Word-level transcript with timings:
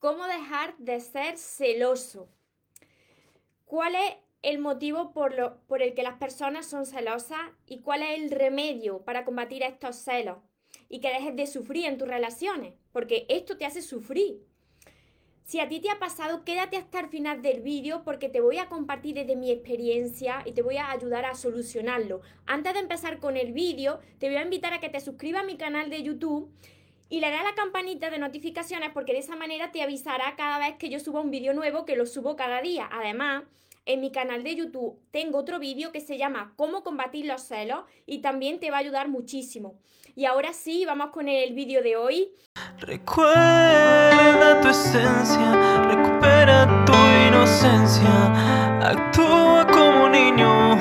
¿Cómo 0.00 0.24
dejar 0.24 0.78
de 0.78 0.98
ser 0.98 1.36
celoso? 1.36 2.30
¿Cuál 3.66 3.94
es 3.94 4.14
el 4.40 4.58
motivo 4.58 5.12
por, 5.12 5.36
lo, 5.36 5.58
por 5.66 5.82
el 5.82 5.92
que 5.92 6.02
las 6.02 6.16
personas 6.16 6.64
son 6.64 6.86
celosas 6.86 7.38
y 7.66 7.80
cuál 7.80 8.02
es 8.02 8.18
el 8.18 8.30
remedio 8.30 9.04
para 9.04 9.26
combatir 9.26 9.62
estos 9.62 9.96
celos 9.96 10.38
y 10.88 11.00
que 11.00 11.12
dejes 11.12 11.36
de 11.36 11.46
sufrir 11.46 11.84
en 11.84 11.98
tus 11.98 12.08
relaciones? 12.08 12.72
Porque 12.92 13.26
esto 13.28 13.58
te 13.58 13.66
hace 13.66 13.82
sufrir. 13.82 14.42
Si 15.44 15.60
a 15.60 15.68
ti 15.68 15.80
te 15.80 15.90
ha 15.90 15.98
pasado, 15.98 16.46
quédate 16.46 16.78
hasta 16.78 17.00
el 17.00 17.08
final 17.08 17.42
del 17.42 17.60
vídeo 17.60 18.02
porque 18.02 18.30
te 18.30 18.40
voy 18.40 18.56
a 18.56 18.70
compartir 18.70 19.16
desde 19.16 19.36
mi 19.36 19.50
experiencia 19.50 20.42
y 20.46 20.52
te 20.52 20.62
voy 20.62 20.78
a 20.78 20.92
ayudar 20.92 21.26
a 21.26 21.34
solucionarlo. 21.34 22.22
Antes 22.46 22.72
de 22.72 22.80
empezar 22.80 23.18
con 23.18 23.36
el 23.36 23.52
vídeo, 23.52 24.00
te 24.18 24.28
voy 24.28 24.36
a 24.36 24.44
invitar 24.44 24.72
a 24.72 24.80
que 24.80 24.88
te 24.88 25.00
suscribas 25.00 25.42
a 25.42 25.46
mi 25.46 25.58
canal 25.58 25.90
de 25.90 26.02
YouTube 26.02 26.50
y 27.10 27.20
le 27.20 27.30
da 27.30 27.42
la 27.42 27.54
campanita 27.54 28.08
de 28.08 28.18
notificaciones 28.18 28.90
porque 28.94 29.12
de 29.12 29.18
esa 29.18 29.36
manera 29.36 29.72
te 29.72 29.82
avisará 29.82 30.36
cada 30.36 30.58
vez 30.58 30.76
que 30.76 30.88
yo 30.88 31.00
suba 31.00 31.20
un 31.20 31.30
vídeo 31.30 31.52
nuevo, 31.52 31.84
que 31.84 31.96
lo 31.96 32.06
subo 32.06 32.36
cada 32.36 32.62
día. 32.62 32.88
Además, 32.90 33.42
en 33.84 34.00
mi 34.00 34.12
canal 34.12 34.44
de 34.44 34.54
YouTube 34.54 34.96
tengo 35.10 35.38
otro 35.38 35.58
vídeo 35.58 35.90
que 35.90 36.00
se 36.00 36.16
llama 36.16 36.54
Cómo 36.56 36.84
combatir 36.84 37.26
los 37.26 37.42
celos 37.42 37.80
y 38.06 38.20
también 38.20 38.60
te 38.60 38.70
va 38.70 38.76
a 38.76 38.80
ayudar 38.80 39.08
muchísimo. 39.08 39.74
Y 40.14 40.24
ahora 40.24 40.52
sí, 40.52 40.84
vamos 40.86 41.10
con 41.10 41.28
el 41.28 41.52
vídeo 41.52 41.82
de 41.82 41.96
hoy. 41.96 42.32
Recuerda 42.78 44.60
tu 44.60 44.68
esencia, 44.68 45.88
recupera 45.88 46.84
tu 46.84 46.92
inocencia, 47.28 48.80
actúa 48.80 49.66
como 49.66 50.08
niño, 50.08 50.78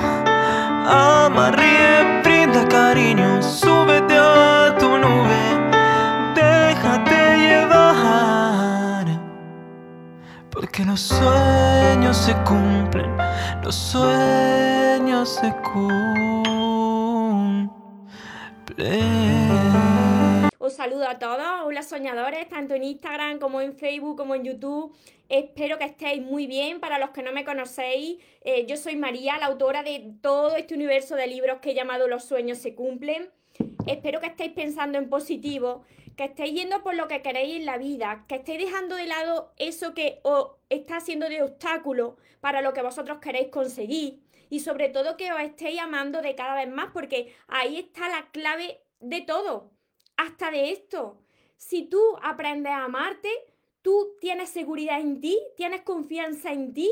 los 10.89 11.01
sueños 11.01 12.17
se 12.17 12.33
cumplen, 12.45 13.15
los 13.63 13.75
sueños 13.75 15.29
se 15.29 15.53
cumplen. 15.61 16.09
Os 20.57 20.73
saludo 20.73 21.07
a 21.07 21.19
todos, 21.19 21.45
hola 21.65 21.83
soñadores, 21.83 22.49
tanto 22.49 22.73
en 22.73 22.83
Instagram 22.83 23.37
como 23.37 23.61
en 23.61 23.73
Facebook 23.73 24.17
como 24.17 24.33
en 24.33 24.43
YouTube. 24.43 24.95
Espero 25.29 25.77
que 25.77 25.85
estéis 25.85 26.23
muy 26.23 26.47
bien. 26.47 26.79
Para 26.79 26.97
los 26.97 27.11
que 27.11 27.21
no 27.21 27.31
me 27.31 27.45
conocéis, 27.45 28.17
eh, 28.41 28.65
yo 28.65 28.75
soy 28.75 28.95
María, 28.95 29.37
la 29.37 29.45
autora 29.45 29.83
de 29.83 30.15
todo 30.21 30.55
este 30.55 30.73
universo 30.73 31.15
de 31.15 31.27
libros 31.27 31.59
que 31.59 31.71
he 31.71 31.75
llamado 31.75 32.07
Los 32.07 32.23
sueños 32.23 32.57
se 32.57 32.73
cumplen. 32.73 33.29
Espero 33.85 34.19
que 34.19 34.27
estéis 34.27 34.53
pensando 34.53 34.97
en 34.97 35.07
positivo, 35.07 35.83
que 36.19 36.25
estéis 36.25 36.53
yendo 36.53 36.83
por 36.83 36.95
lo 36.95 37.07
que 37.07 37.21
queréis 37.21 37.55
en 37.55 37.65
la 37.65 37.77
vida, 37.77 38.25
que 38.27 38.35
estéis 38.35 38.59
dejando 38.59 38.97
de 38.97 39.05
lado 39.05 39.53
eso 39.55 39.93
que 39.93 40.19
os 40.23 40.49
está 40.67 40.97
haciendo 40.97 41.29
de 41.29 41.41
obstáculo 41.41 42.17
para 42.41 42.61
lo 42.61 42.73
que 42.73 42.81
vosotros 42.81 43.19
queréis 43.19 43.47
conseguir 43.47 44.21
y 44.49 44.59
sobre 44.59 44.89
todo 44.89 45.15
que 45.15 45.31
os 45.31 45.39
estéis 45.39 45.79
amando 45.79 46.21
de 46.21 46.35
cada 46.35 46.55
vez 46.55 46.67
más 46.69 46.91
porque 46.91 47.33
ahí 47.47 47.79
está 47.79 48.09
la 48.09 48.29
clave 48.31 48.81
de 48.99 49.21
todo, 49.21 49.71
hasta 50.17 50.51
de 50.51 50.71
esto. 50.71 51.21
Si 51.55 51.83
tú 51.83 52.01
aprendes 52.21 52.73
a 52.73 52.83
amarte, 52.83 53.29
tú 53.81 54.17
tienes 54.19 54.49
seguridad 54.49 54.99
en 54.99 55.21
ti, 55.21 55.39
tienes 55.55 55.83
confianza 55.83 56.51
en 56.51 56.73
ti, 56.73 56.91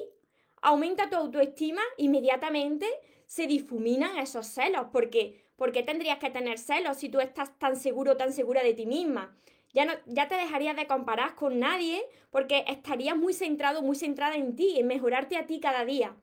aumenta 0.62 1.10
tu 1.10 1.18
autoestima, 1.18 1.82
inmediatamente 1.98 2.88
se 3.26 3.46
difuminan 3.46 4.20
esos 4.20 4.48
celos 4.48 4.88
porque 4.94 5.47
¿Por 5.58 5.72
qué 5.72 5.84
tendrías 5.84 6.20
que 6.20 6.30
tener 6.30 6.60
celos 6.60 6.98
si 6.98 7.10
tú 7.10 7.20
estás 7.20 7.58
tan 7.58 7.76
seguro, 7.76 8.16
tan 8.16 8.32
segura 8.32 8.64
de 8.64 8.74
ti 8.74 8.86
misma? 8.86 9.36
Ya, 9.74 9.86
no, 9.86 9.94
ya 10.06 10.28
te 10.28 10.36
dejarías 10.36 10.76
de 10.76 10.88
comparar 10.88 11.36
con 11.36 11.60
nadie 11.60 12.06
porque 12.30 12.64
estarías 12.68 13.18
muy 13.18 13.34
centrado, 13.34 13.82
muy 13.82 13.96
centrada 13.96 14.36
en 14.36 14.56
ti, 14.56 14.80
en 14.80 14.88
mejorarte 14.88 15.36
a 15.36 15.48
ti 15.48 15.60
cada 15.60 15.84
día. 15.84 16.16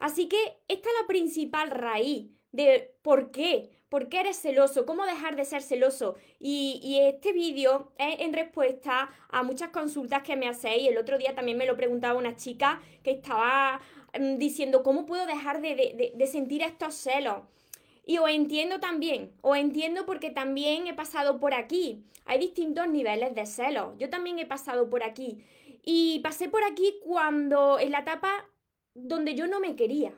Así 0.00 0.26
que 0.28 0.36
esta 0.68 0.88
es 0.88 0.94
la 1.00 1.06
principal 1.06 1.70
raíz 1.70 2.30
de 2.50 2.94
por 3.02 3.30
qué, 3.30 3.70
por 3.88 4.08
qué 4.08 4.20
eres 4.20 4.40
celoso, 4.40 4.86
cómo 4.86 5.06
dejar 5.06 5.36
de 5.36 5.44
ser 5.44 5.62
celoso. 5.62 6.16
Y, 6.40 6.98
este 7.00 7.32
vídeo 7.32 7.92
es 7.96 8.20
en 8.20 8.32
respuesta 8.32 9.08
a 9.30 9.42
muchas 9.44 9.70
consultas 9.70 10.22
que 10.24 10.36
me 10.36 10.48
hacéis. 10.48 10.88
El 10.88 10.98
otro 10.98 11.16
día 11.16 11.34
también 11.34 11.58
me 11.58 11.66
lo 11.66 11.76
preguntaba 11.76 12.18
una 12.18 12.34
chica 12.34 12.82
que 13.04 13.12
estaba 13.12 13.80
mm, 14.18 14.36
diciendo, 14.36 14.82
¿cómo 14.82 15.06
puedo 15.06 15.26
dejar 15.26 15.60
de, 15.60 15.76
de, 15.76 16.12
de 16.14 16.26
sentir 16.26 16.62
estos 16.62 16.94
celos? 16.94 17.42
Y 18.06 18.18
os 18.18 18.28
entiendo 18.28 18.80
también, 18.80 19.32
os 19.40 19.56
entiendo 19.56 20.04
porque 20.04 20.30
también 20.30 20.86
he 20.86 20.94
pasado 20.94 21.40
por 21.40 21.54
aquí. 21.54 22.04
Hay 22.26 22.38
distintos 22.38 22.88
niveles 22.88 23.34
de 23.34 23.46
celos. 23.46 23.94
Yo 23.98 24.10
también 24.10 24.38
he 24.38 24.46
pasado 24.46 24.88
por 24.90 25.02
aquí. 25.02 25.44
Y 25.82 26.20
pasé 26.20 26.48
por 26.48 26.64
aquí 26.64 26.98
cuando, 27.02 27.78
en 27.78 27.92
la 27.92 28.00
etapa 28.00 28.46
donde 28.94 29.34
yo 29.34 29.46
no 29.46 29.60
me 29.60 29.76
quería, 29.76 30.12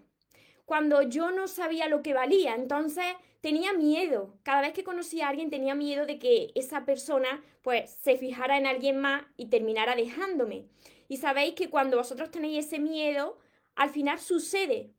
cuando 0.65 1.03
yo 1.03 1.31
no 1.31 1.49
sabía 1.49 1.89
lo 1.89 2.03
que 2.03 2.15
valía. 2.15 2.55
Entonces 2.55 3.05
tenía 3.41 3.73
miedo. 3.73 4.35
Cada 4.43 4.63
vez 4.63 4.73
que 4.73 4.85
conocía 4.85 5.27
a 5.27 5.31
alguien 5.31 5.51
tenía 5.51 5.75
miedo 5.75 6.07
de 6.07 6.19
que 6.19 6.53
esa 6.55 6.85
persona 6.85 7.43
pues 7.63 7.91
se 8.03 8.17
fijara 8.17 8.59
en 8.59 8.67
alguien 8.67 8.99
más 8.99 9.25
y 9.37 9.47
terminara 9.47 9.95
dejándome. 9.95 10.67
Y 11.09 11.19
sabéis 11.19 11.55
que 11.55 11.71
cuando 11.71 11.97
vosotros 11.97 12.31
tenéis 12.31 12.67
ese 12.67 12.81
miedo, 12.81 13.39
al 13.77 13.91
final 13.91 14.19
sucede. 14.19 14.91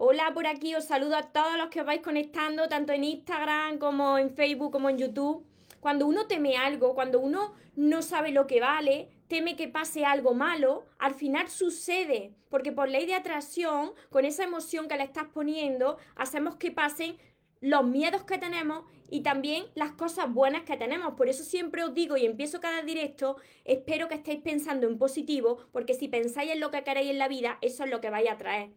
Hola 0.00 0.30
por 0.32 0.46
aquí, 0.46 0.76
os 0.76 0.84
saludo 0.84 1.16
a 1.16 1.32
todos 1.32 1.58
los 1.58 1.70
que 1.70 1.80
os 1.80 1.86
vais 1.86 2.00
conectando, 2.00 2.68
tanto 2.68 2.92
en 2.92 3.02
Instagram 3.02 3.78
como 3.78 4.16
en 4.16 4.30
Facebook 4.30 4.70
como 4.70 4.88
en 4.88 4.96
YouTube. 4.96 5.44
Cuando 5.80 6.06
uno 6.06 6.28
teme 6.28 6.56
algo, 6.56 6.94
cuando 6.94 7.18
uno 7.18 7.52
no 7.74 8.00
sabe 8.00 8.30
lo 8.30 8.46
que 8.46 8.60
vale, 8.60 9.08
teme 9.26 9.56
que 9.56 9.66
pase 9.66 10.04
algo 10.04 10.34
malo, 10.34 10.86
al 11.00 11.14
final 11.14 11.48
sucede, 11.48 12.32
porque 12.48 12.70
por 12.70 12.88
ley 12.88 13.06
de 13.06 13.16
atracción, 13.16 13.90
con 14.08 14.24
esa 14.24 14.44
emoción 14.44 14.86
que 14.86 14.96
le 14.96 15.02
estás 15.02 15.26
poniendo, 15.34 15.96
hacemos 16.14 16.54
que 16.54 16.70
pasen 16.70 17.18
los 17.60 17.84
miedos 17.84 18.22
que 18.22 18.38
tenemos 18.38 18.84
y 19.10 19.24
también 19.24 19.64
las 19.74 19.90
cosas 19.90 20.32
buenas 20.32 20.62
que 20.62 20.76
tenemos. 20.76 21.14
Por 21.14 21.28
eso 21.28 21.42
siempre 21.42 21.82
os 21.82 21.92
digo 21.92 22.16
y 22.16 22.24
empiezo 22.24 22.60
cada 22.60 22.82
directo, 22.82 23.34
espero 23.64 24.06
que 24.06 24.14
estéis 24.14 24.42
pensando 24.42 24.86
en 24.86 24.96
positivo, 24.96 25.58
porque 25.72 25.94
si 25.94 26.06
pensáis 26.06 26.52
en 26.52 26.60
lo 26.60 26.70
que 26.70 26.84
queréis 26.84 27.10
en 27.10 27.18
la 27.18 27.26
vida, 27.26 27.58
eso 27.62 27.82
es 27.82 27.90
lo 27.90 28.00
que 28.00 28.10
vais 28.10 28.30
a 28.30 28.36
traer. 28.36 28.70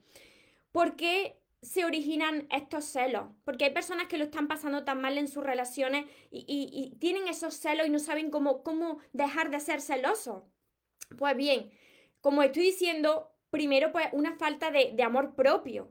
¿Por 0.72 0.96
qué 0.96 1.38
se 1.62 1.86
originan 1.86 2.48
estos 2.50 2.86
celos? 2.86 3.26
Porque 3.44 3.66
hay 3.66 3.72
personas 3.72 4.08
que 4.08 4.18
lo 4.18 4.26
están 4.26 4.48
pasando 4.48 4.84
tan 4.84 5.02
mal 5.02 5.18
en 5.18 5.28
sus 5.28 5.44
relaciones 5.44 6.06
y, 6.32 6.96
tienen 7.00 7.28
esos 7.28 7.56
celos 7.56 7.88
y 7.88 7.90
no 7.90 8.00
saben 8.00 8.32
cómo, 8.32 9.00
dejar 9.12 9.52
de 9.52 9.60
ser 9.60 9.82
celosos. 9.82 10.44
Pues 11.18 11.36
bien, 11.36 11.72
como 12.22 12.42
estoy 12.42 12.64
diciendo, 12.64 13.32
primero 13.50 13.92
pues 13.92 14.08
una 14.14 14.36
falta 14.38 14.72
de, 14.72 14.96
amor 15.04 15.36
propio. 15.36 15.90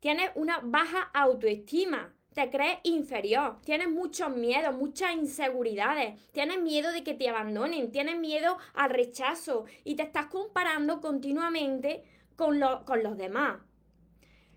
Tienes 0.00 0.30
una 0.34 0.60
baja 0.64 1.10
autoestima, 1.14 2.12
te 2.32 2.50
crees 2.50 2.78
inferior, 2.82 3.60
tienes 3.62 3.90
muchos 3.90 4.34
miedos, 4.34 4.74
muchas 4.74 5.14
inseguridades, 5.14 6.18
tienes 6.32 6.60
miedo 6.60 6.90
de 6.90 7.04
que 7.04 7.14
te 7.14 7.28
abandonen, 7.28 7.92
tienes 7.92 8.18
miedo 8.18 8.56
al 8.72 8.90
rechazo 8.90 9.66
y 9.84 9.94
te 9.94 10.02
estás 10.02 10.26
comparando 10.26 11.00
continuamente 11.00 12.02
con, 12.34 12.58
con 12.84 13.02
los 13.02 13.16
demás. 13.16 13.60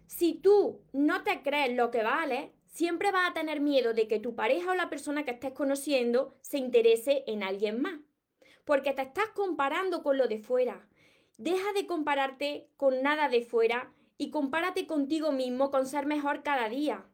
Si 0.08 0.34
tú 0.34 0.82
no 0.94 1.24
te 1.24 1.42
crees 1.42 1.76
lo 1.76 1.92
que 1.92 2.04
vale, 2.04 2.54
siempre 2.68 3.12
vas 3.12 3.32
a 3.32 3.34
tener 3.34 3.60
miedo 3.60 3.94
de 3.94 4.08
que 4.08 4.20
tu 4.20 4.36
pareja 4.36 4.72
o 4.72 4.76
la 4.76 4.90
persona 4.90 5.26
que 5.26 5.32
estés 5.32 5.54
conociendo 5.54 6.36
se 6.42 6.58
interese 6.58 7.24
en 7.28 7.44
alguien 7.44 7.82
más. 7.82 8.00
Porque 8.66 8.94
te 8.94 9.04
estás 9.04 9.30
comparando 9.34 10.04
con 10.04 10.18
lo 10.18 10.28
de 10.28 10.40
fuera. 10.40 10.88
Deja 11.38 11.74
de 11.74 11.86
compararte 11.86 12.70
con 12.78 13.02
nada 13.02 13.30
de 13.30 13.42
fuera 13.42 13.94
y 14.18 14.30
compárate 14.30 14.88
contigo 14.88 15.32
mismo 15.32 15.72
con 15.72 15.86
ser 15.86 16.06
mejor 16.06 16.44
cada 16.44 16.70
día. 16.70 17.06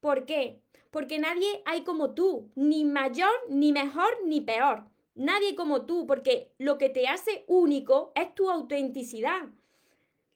¿Por 0.00 0.26
qué? 0.26 0.60
Porque 0.90 1.18
nadie 1.18 1.62
hay 1.64 1.82
como 1.82 2.14
tú, 2.14 2.50
ni 2.54 2.84
mayor, 2.84 3.32
ni 3.48 3.72
mejor, 3.72 4.18
ni 4.24 4.40
peor. 4.40 4.84
Nadie 5.14 5.54
como 5.54 5.86
tú, 5.86 6.06
porque 6.06 6.52
lo 6.58 6.78
que 6.78 6.88
te 6.88 7.08
hace 7.08 7.44
único 7.46 8.12
es 8.14 8.34
tu 8.34 8.50
autenticidad. 8.50 9.48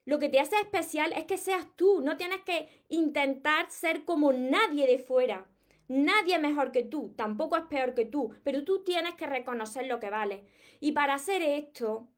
Lo 0.09 0.19
que 0.19 0.31
te 0.31 0.41
hace 0.41 0.57
especial 0.57 1.13
es 1.13 1.27
que 1.27 1.37
seas 1.37 1.67
tú, 1.77 2.01
no 2.01 2.17
tienes 2.17 2.41
que 2.41 2.67
intentar 2.89 3.71
ser 3.71 4.07
como 4.07 4.33
nadie 4.33 4.87
de 4.87 4.99
fuera. 4.99 5.47
Nadie 5.87 6.39
mejor 6.39 6.73
que 6.73 6.83
tú, 6.83 7.13
tampoco 7.15 7.59
es 7.59 7.65
peor 7.65 7.93
que 7.93 8.07
tú, 8.07 8.33
pero 8.43 8.65
tú 8.65 8.83
tienes 8.85 9.17
que 9.17 9.27
reconocer 9.27 9.87
lo 9.87 10.01
que 10.01 10.09
vale. 10.09 10.47
Y 10.81 10.93
para 10.93 11.13
hacer 11.13 11.43
esto, 11.43 12.09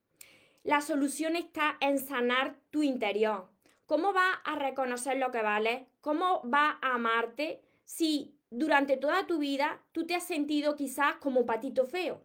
la 0.63 0.83
solución 0.83 1.35
está 1.35 1.79
en 1.81 1.99
sanar 1.99 2.55
tu 2.71 2.85
interior. 2.85 3.49
¿Cómo 3.87 4.13
vas 4.13 4.39
a 4.45 4.55
reconocer 4.55 5.17
lo 5.17 5.33
que 5.33 5.43
vale? 5.43 5.89
¿Cómo 6.01 6.43
vas 6.45 6.77
a 6.83 6.95
amarte 6.95 7.61
si 7.83 8.39
durante 8.51 8.99
toda 8.99 9.27
tu 9.27 9.39
vida 9.39 9.83
tú 9.91 10.07
te 10.07 10.15
has 10.15 10.23
sentido 10.23 10.77
quizás 10.77 11.17
como 11.17 11.45
patito 11.45 11.87
feo? 11.87 12.25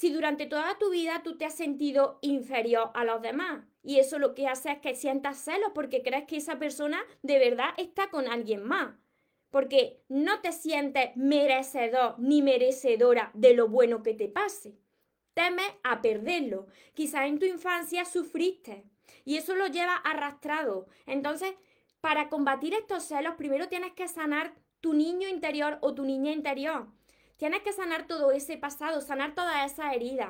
Si 0.00 0.08
durante 0.10 0.46
toda 0.46 0.78
tu 0.78 0.88
vida 0.88 1.20
tú 1.22 1.36
te 1.36 1.44
has 1.44 1.54
sentido 1.54 2.20
inferior 2.22 2.90
a 2.94 3.04
los 3.04 3.20
demás, 3.20 3.66
y 3.82 3.98
eso 3.98 4.18
lo 4.18 4.34
que 4.34 4.48
hace 4.48 4.70
es 4.70 4.78
que 4.78 4.94
sientas 4.94 5.36
celos 5.36 5.72
porque 5.74 6.02
crees 6.02 6.24
que 6.24 6.38
esa 6.38 6.58
persona 6.58 7.02
de 7.20 7.38
verdad 7.38 7.68
está 7.76 8.08
con 8.08 8.26
alguien 8.26 8.64
más. 8.64 8.94
Porque 9.50 10.02
no 10.08 10.40
te 10.40 10.52
sientes 10.52 11.14
merecedor 11.16 12.18
ni 12.18 12.40
merecedora 12.40 13.30
de 13.34 13.52
lo 13.52 13.68
bueno 13.68 14.02
que 14.02 14.14
te 14.14 14.28
pase. 14.28 14.78
temes 15.34 15.70
a 15.82 16.00
perderlo. 16.00 16.66
Quizás 16.94 17.26
en 17.26 17.38
tu 17.38 17.44
infancia 17.44 18.06
sufriste 18.06 18.86
y 19.26 19.36
eso 19.36 19.54
lo 19.54 19.66
lleva 19.66 19.96
arrastrado. 19.96 20.88
Entonces, 21.04 21.52
para 22.00 22.30
combatir 22.30 22.72
estos 22.72 23.02
celos, 23.02 23.34
primero 23.34 23.68
tienes 23.68 23.92
que 23.92 24.08
sanar 24.08 24.54
tu 24.80 24.94
niño 24.94 25.28
interior 25.28 25.76
o 25.82 25.92
tu 25.92 26.06
niña 26.06 26.32
interior. 26.32 26.88
Tienes 27.40 27.62
que 27.62 27.72
sanar 27.72 28.06
todo 28.06 28.32
ese 28.32 28.58
pasado, 28.58 29.00
sanar 29.00 29.34
todas 29.34 29.72
esas 29.72 29.94
heridas. 29.94 30.28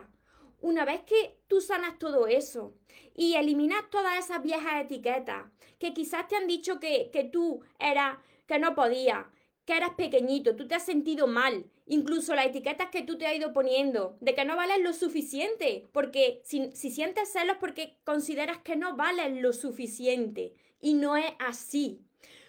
Una 0.60 0.84
vez 0.84 1.00
que 1.02 1.40
tú 1.48 1.60
sanas 1.60 1.98
todo 1.98 2.28
eso 2.28 2.72
y 3.16 3.34
eliminas 3.34 3.90
todas 3.90 4.16
esas 4.16 4.40
viejas 4.44 4.84
etiquetas 4.84 5.46
que 5.80 5.92
quizás 5.92 6.28
te 6.28 6.36
han 6.36 6.46
dicho 6.46 6.78
que, 6.78 7.10
que 7.12 7.24
tú 7.24 7.62
eras, 7.80 8.18
que 8.46 8.60
no 8.60 8.76
podías, 8.76 9.26
que 9.64 9.76
eras 9.76 9.90
pequeñito, 9.96 10.54
tú 10.54 10.68
te 10.68 10.76
has 10.76 10.84
sentido 10.84 11.26
mal, 11.26 11.68
incluso 11.84 12.36
las 12.36 12.46
etiquetas 12.46 12.90
que 12.90 13.02
tú 13.02 13.18
te 13.18 13.26
has 13.26 13.34
ido 13.34 13.52
poniendo, 13.52 14.16
de 14.20 14.36
que 14.36 14.44
no 14.44 14.54
vales 14.54 14.78
lo 14.80 14.92
suficiente, 14.92 15.88
porque 15.90 16.40
si, 16.44 16.70
si 16.76 16.92
sientes 16.92 17.32
celos 17.32 17.56
porque 17.58 17.98
consideras 18.04 18.58
que 18.58 18.76
no 18.76 18.94
vales 18.94 19.42
lo 19.42 19.52
suficiente 19.52 20.54
y 20.80 20.94
no 20.94 21.16
es 21.16 21.32
así. 21.40 22.04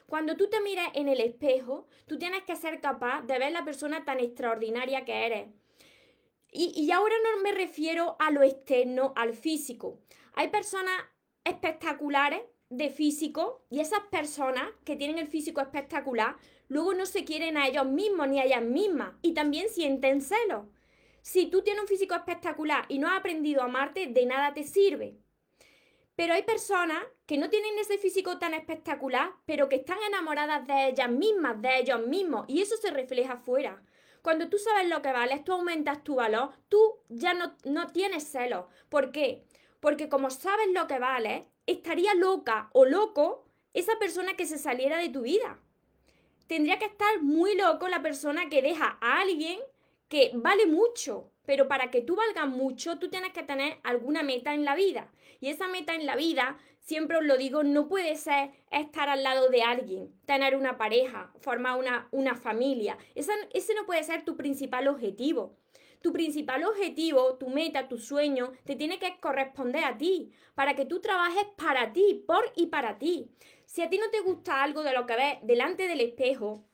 Cuando 0.07 0.35
tú 0.35 0.49
te 0.49 0.61
miras 0.61 0.89
en 0.93 1.07
el 1.07 1.19
espejo, 1.21 1.87
tú 2.07 2.17
tienes 2.17 2.43
que 2.43 2.55
ser 2.55 2.81
capaz 2.81 3.21
de 3.23 3.39
ver 3.39 3.51
la 3.51 3.63
persona 3.63 4.05
tan 4.05 4.19
extraordinaria 4.19 5.05
que 5.05 5.25
eres. 5.25 5.47
Y, 6.51 6.73
y 6.75 6.91
ahora 6.91 7.15
no 7.23 7.41
me 7.41 7.51
refiero 7.53 8.17
a 8.19 8.31
lo 8.31 8.43
externo, 8.43 9.13
al 9.15 9.33
físico. 9.33 9.99
Hay 10.33 10.49
personas 10.49 10.93
espectaculares 11.43 12.41
de 12.69 12.89
físico 12.89 13.65
y 13.69 13.79
esas 13.81 14.01
personas 14.11 14.65
que 14.85 14.95
tienen 14.95 15.17
el 15.17 15.27
físico 15.27 15.59
espectacular 15.59 16.37
luego 16.69 16.93
no 16.93 17.05
se 17.05 17.25
quieren 17.25 17.57
a 17.57 17.67
ellos 17.67 17.85
mismos 17.85 18.29
ni 18.29 18.39
a 18.39 18.45
ellas 18.45 18.63
mismas 18.63 19.13
y 19.21 19.33
también 19.33 19.67
sienten 19.67 20.21
celos. 20.21 20.67
Si 21.21 21.47
tú 21.47 21.61
tienes 21.63 21.81
un 21.81 21.87
físico 21.87 22.15
espectacular 22.15 22.85
y 22.87 22.97
no 22.97 23.09
has 23.09 23.19
aprendido 23.19 23.61
a 23.61 23.65
amarte, 23.65 24.07
de 24.07 24.25
nada 24.25 24.53
te 24.53 24.63
sirve. 24.63 25.17
Pero 26.21 26.35
hay 26.35 26.43
personas 26.43 27.03
que 27.25 27.39
no 27.39 27.49
tienen 27.49 27.79
ese 27.79 27.97
físico 27.97 28.37
tan 28.37 28.53
espectacular, 28.53 29.31
pero 29.47 29.67
que 29.67 29.77
están 29.77 29.97
enamoradas 30.07 30.67
de 30.67 30.89
ellas 30.89 31.09
mismas, 31.09 31.59
de 31.59 31.79
ellos 31.79 32.05
mismos, 32.05 32.45
y 32.47 32.61
eso 32.61 32.77
se 32.77 32.91
refleja 32.91 33.33
afuera. 33.33 33.81
Cuando 34.21 34.47
tú 34.47 34.59
sabes 34.59 34.87
lo 34.87 35.01
que 35.01 35.11
vales, 35.11 35.43
tú 35.43 35.53
aumentas 35.53 36.03
tu 36.03 36.13
valor, 36.13 36.51
tú 36.69 36.79
ya 37.09 37.33
no, 37.33 37.55
no 37.63 37.87
tienes 37.87 38.27
celos. 38.31 38.65
¿Por 38.87 39.11
qué? 39.11 39.47
Porque 39.79 40.09
como 40.09 40.29
sabes 40.29 40.67
lo 40.71 40.85
que 40.85 40.99
vales, 40.99 41.45
estaría 41.65 42.13
loca 42.13 42.69
o 42.73 42.85
loco 42.85 43.43
esa 43.73 43.97
persona 43.97 44.35
que 44.35 44.45
se 44.45 44.59
saliera 44.59 44.99
de 44.99 45.09
tu 45.09 45.21
vida. 45.21 45.57
Tendría 46.45 46.77
que 46.77 46.85
estar 46.85 47.23
muy 47.23 47.55
loco 47.55 47.87
la 47.87 48.03
persona 48.03 48.47
que 48.47 48.61
deja 48.61 48.99
a 49.01 49.21
alguien 49.21 49.59
que 50.07 50.29
vale 50.35 50.67
mucho, 50.67 51.31
pero 51.47 51.67
para 51.67 51.89
que 51.89 52.01
tú 52.01 52.15
valgas 52.15 52.47
mucho, 52.47 52.99
tú 52.99 53.09
tienes 53.09 53.33
que 53.33 53.41
tener 53.41 53.79
alguna 53.81 54.21
meta 54.21 54.53
en 54.53 54.65
la 54.65 54.75
vida. 54.75 55.09
Y 55.41 55.49
esa 55.49 55.67
meta 55.67 55.95
en 55.95 56.05
la 56.05 56.15
vida, 56.15 56.57
siempre 56.79 57.17
os 57.17 57.25
lo 57.25 57.35
digo, 57.35 57.63
no 57.63 57.87
puede 57.87 58.15
ser 58.15 58.51
estar 58.69 59.09
al 59.09 59.23
lado 59.23 59.49
de 59.49 59.63
alguien, 59.63 60.13
tener 60.25 60.55
una 60.55 60.77
pareja, 60.77 61.33
formar 61.41 61.79
una, 61.79 62.07
una 62.11 62.35
familia. 62.35 62.97
ese 63.15 63.73
no 63.73 63.85
puede 63.85 64.03
ser 64.03 64.23
tu 64.23 64.37
principal 64.37 64.87
objetivo. 64.87 65.57
Tu 66.01 66.13
principal 66.13 66.63
objetivo, 66.63 67.35
tu 67.37 67.49
meta, 67.49 67.87
tu 67.87 67.97
sueño, 67.97 68.51
te 68.65 68.75
tiene 68.75 68.97
que 68.97 69.19
corresponder 69.19 69.83
a 69.83 69.97
ti, 69.97 70.31
para 70.55 70.75
que 70.75 70.85
tú 70.85 70.99
trabajes 70.99 71.45
para 71.57 71.91
ti, 71.91 72.23
por 72.25 72.51
y 72.55 72.67
para 72.67 72.97
ti. 72.97 73.31
Si 73.65 73.81
a 73.81 73.89
ti 73.89 73.97
no 73.97 74.09
te 74.09 74.21
gusta 74.21 74.63
algo 74.63 74.83
de 74.83 74.93
lo 74.93 75.05
que 75.05 75.15
ves 75.15 75.37
delante 75.43 75.87
del 75.87 76.01
espejo, 76.01 76.65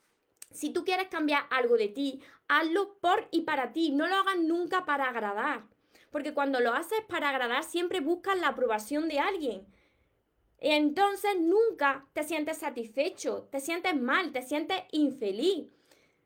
si 0.51 0.71
tú 0.71 0.83
quieres 0.85 1.07
cambiar 1.07 1.43
algo 1.49 1.77
de 1.77 1.89
ti, 1.89 2.21
hazlo 2.47 2.97
por 2.99 3.27
y 3.31 3.41
para 3.41 3.71
ti, 3.73 3.91
no 3.91 4.07
lo 4.07 4.15
hagas 4.15 4.39
nunca 4.39 4.85
para 4.85 5.09
agradar. 5.09 5.65
Porque 6.11 6.33
cuando 6.33 6.59
lo 6.59 6.73
haces 6.73 6.99
para 7.07 7.29
agradar, 7.29 7.63
siempre 7.63 7.99
buscas 7.99 8.39
la 8.39 8.49
aprobación 8.49 9.07
de 9.07 9.19
alguien. 9.19 9.67
Entonces 10.59 11.39
nunca 11.39 12.07
te 12.13 12.23
sientes 12.23 12.57
satisfecho, 12.57 13.47
te 13.51 13.59
sientes 13.59 13.95
mal, 13.95 14.31
te 14.31 14.41
sientes 14.41 14.81
infeliz, 14.91 15.67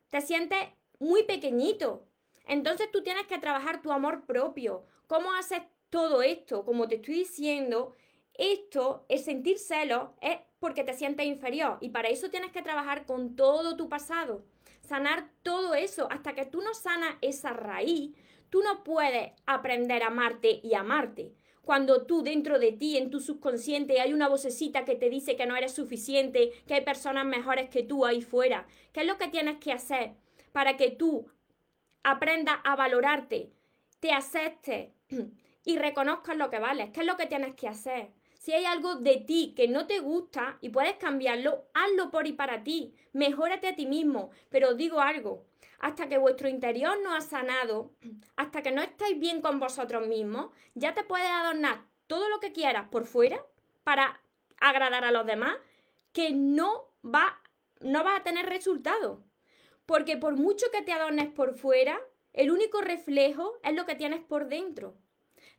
te 0.09 0.21
sientes 0.21 0.59
muy 0.99 1.23
pequeñito. 1.23 2.07
Entonces 2.45 2.89
tú 2.91 3.03
tienes 3.03 3.27
que 3.27 3.39
trabajar 3.39 3.81
tu 3.81 3.91
amor 3.91 4.25
propio. 4.25 4.85
¿Cómo 5.07 5.33
haces 5.33 5.61
todo 5.89 6.21
esto? 6.21 6.63
Como 6.63 6.87
te 6.87 6.95
estoy 6.95 7.15
diciendo, 7.15 7.95
esto, 8.33 9.05
el 9.09 9.19
sentir 9.19 9.59
celos, 9.59 10.09
es 10.21 10.37
porque 10.59 10.83
te 10.83 10.93
sientes 10.93 11.25
inferior. 11.25 11.77
Y 11.81 11.89
para 11.89 12.09
eso 12.09 12.29
tienes 12.29 12.51
que 12.51 12.61
trabajar 12.61 13.05
con 13.05 13.35
todo 13.35 13.75
tu 13.75 13.89
pasado. 13.89 14.45
Sanar 14.81 15.29
todo 15.43 15.73
eso. 15.73 16.07
Hasta 16.09 16.33
que 16.33 16.45
tú 16.45 16.61
no 16.61 16.73
sanas 16.73 17.15
esa 17.21 17.51
raíz, 17.51 18.15
tú 18.51 18.61
no 18.61 18.83
puedes 18.83 19.31
aprender 19.47 20.03
a 20.03 20.07
amarte 20.07 20.59
y 20.61 20.75
amarte. 20.75 21.33
Cuando 21.63 22.05
tú 22.05 22.21
dentro 22.21 22.59
de 22.59 22.71
ti, 22.71 22.97
en 22.97 23.09
tu 23.09 23.19
subconsciente, 23.19 23.99
hay 23.99 24.13
una 24.13 24.29
vocecita 24.29 24.85
que 24.85 24.95
te 24.95 25.09
dice 25.09 25.35
que 25.35 25.47
no 25.47 25.55
eres 25.55 25.73
suficiente, 25.73 26.51
que 26.67 26.75
hay 26.75 26.81
personas 26.81 27.25
mejores 27.25 27.69
que 27.69 27.81
tú 27.81 28.05
ahí 28.05 28.21
fuera. 28.21 28.67
¿Qué 28.93 29.01
es 29.01 29.07
lo 29.07 29.17
que 29.17 29.27
tienes 29.29 29.57
que 29.57 29.71
hacer 29.71 30.11
para 30.51 30.77
que 30.77 30.91
tú 30.91 31.27
aprenda 32.03 32.53
a 32.53 32.75
valorarte, 32.75 33.51
te 33.99 34.11
aceptes 34.11 34.89
y 35.65 35.77
reconozcas 35.77 36.37
lo 36.37 36.49
que 36.49 36.59
vales. 36.59 36.89
¿Qué 36.91 37.01
es 37.01 37.05
lo 37.05 37.17
que 37.17 37.27
tienes 37.27 37.55
que 37.55 37.67
hacer? 37.67 38.11
Si 38.39 38.53
hay 38.53 38.65
algo 38.65 38.95
de 38.95 39.17
ti 39.17 39.53
que 39.55 39.67
no 39.67 39.85
te 39.85 39.99
gusta 39.99 40.57
y 40.61 40.69
puedes 40.69 40.95
cambiarlo, 40.95 41.65
hazlo 41.75 42.09
por 42.09 42.25
y 42.25 42.33
para 42.33 42.63
ti. 42.63 42.95
Mejórate 43.13 43.67
a 43.67 43.75
ti 43.75 43.85
mismo. 43.85 44.31
Pero 44.49 44.73
digo 44.73 44.99
algo, 44.99 45.45
hasta 45.81 46.07
que 46.07 46.19
vuestro 46.19 46.47
interior 46.47 46.99
no 47.03 47.13
ha 47.15 47.21
sanado, 47.21 47.91
hasta 48.35 48.61
que 48.61 48.71
no 48.71 48.83
estáis 48.83 49.19
bien 49.19 49.41
con 49.41 49.59
vosotros 49.59 50.07
mismos, 50.07 50.51
ya 50.75 50.93
te 50.93 51.03
puedes 51.03 51.29
adornar 51.29 51.81
todo 52.05 52.29
lo 52.29 52.39
que 52.39 52.53
quieras 52.53 52.87
por 52.89 53.05
fuera 53.05 53.43
para 53.83 54.21
agradar 54.59 55.03
a 55.03 55.11
los 55.11 55.25
demás, 55.25 55.57
que 56.13 56.31
no 56.31 56.93
va, 57.03 57.41
no 57.79 58.03
va 58.03 58.15
a 58.15 58.23
tener 58.23 58.45
resultado. 58.45 59.23
Porque 59.87 60.17
por 60.17 60.35
mucho 60.35 60.67
que 60.71 60.83
te 60.83 60.93
adornes 60.93 61.29
por 61.29 61.55
fuera, 61.55 61.99
el 62.31 62.51
único 62.51 62.81
reflejo 62.81 63.57
es 63.63 63.73
lo 63.73 63.87
que 63.87 63.95
tienes 63.95 64.21
por 64.21 64.49
dentro. 64.49 64.95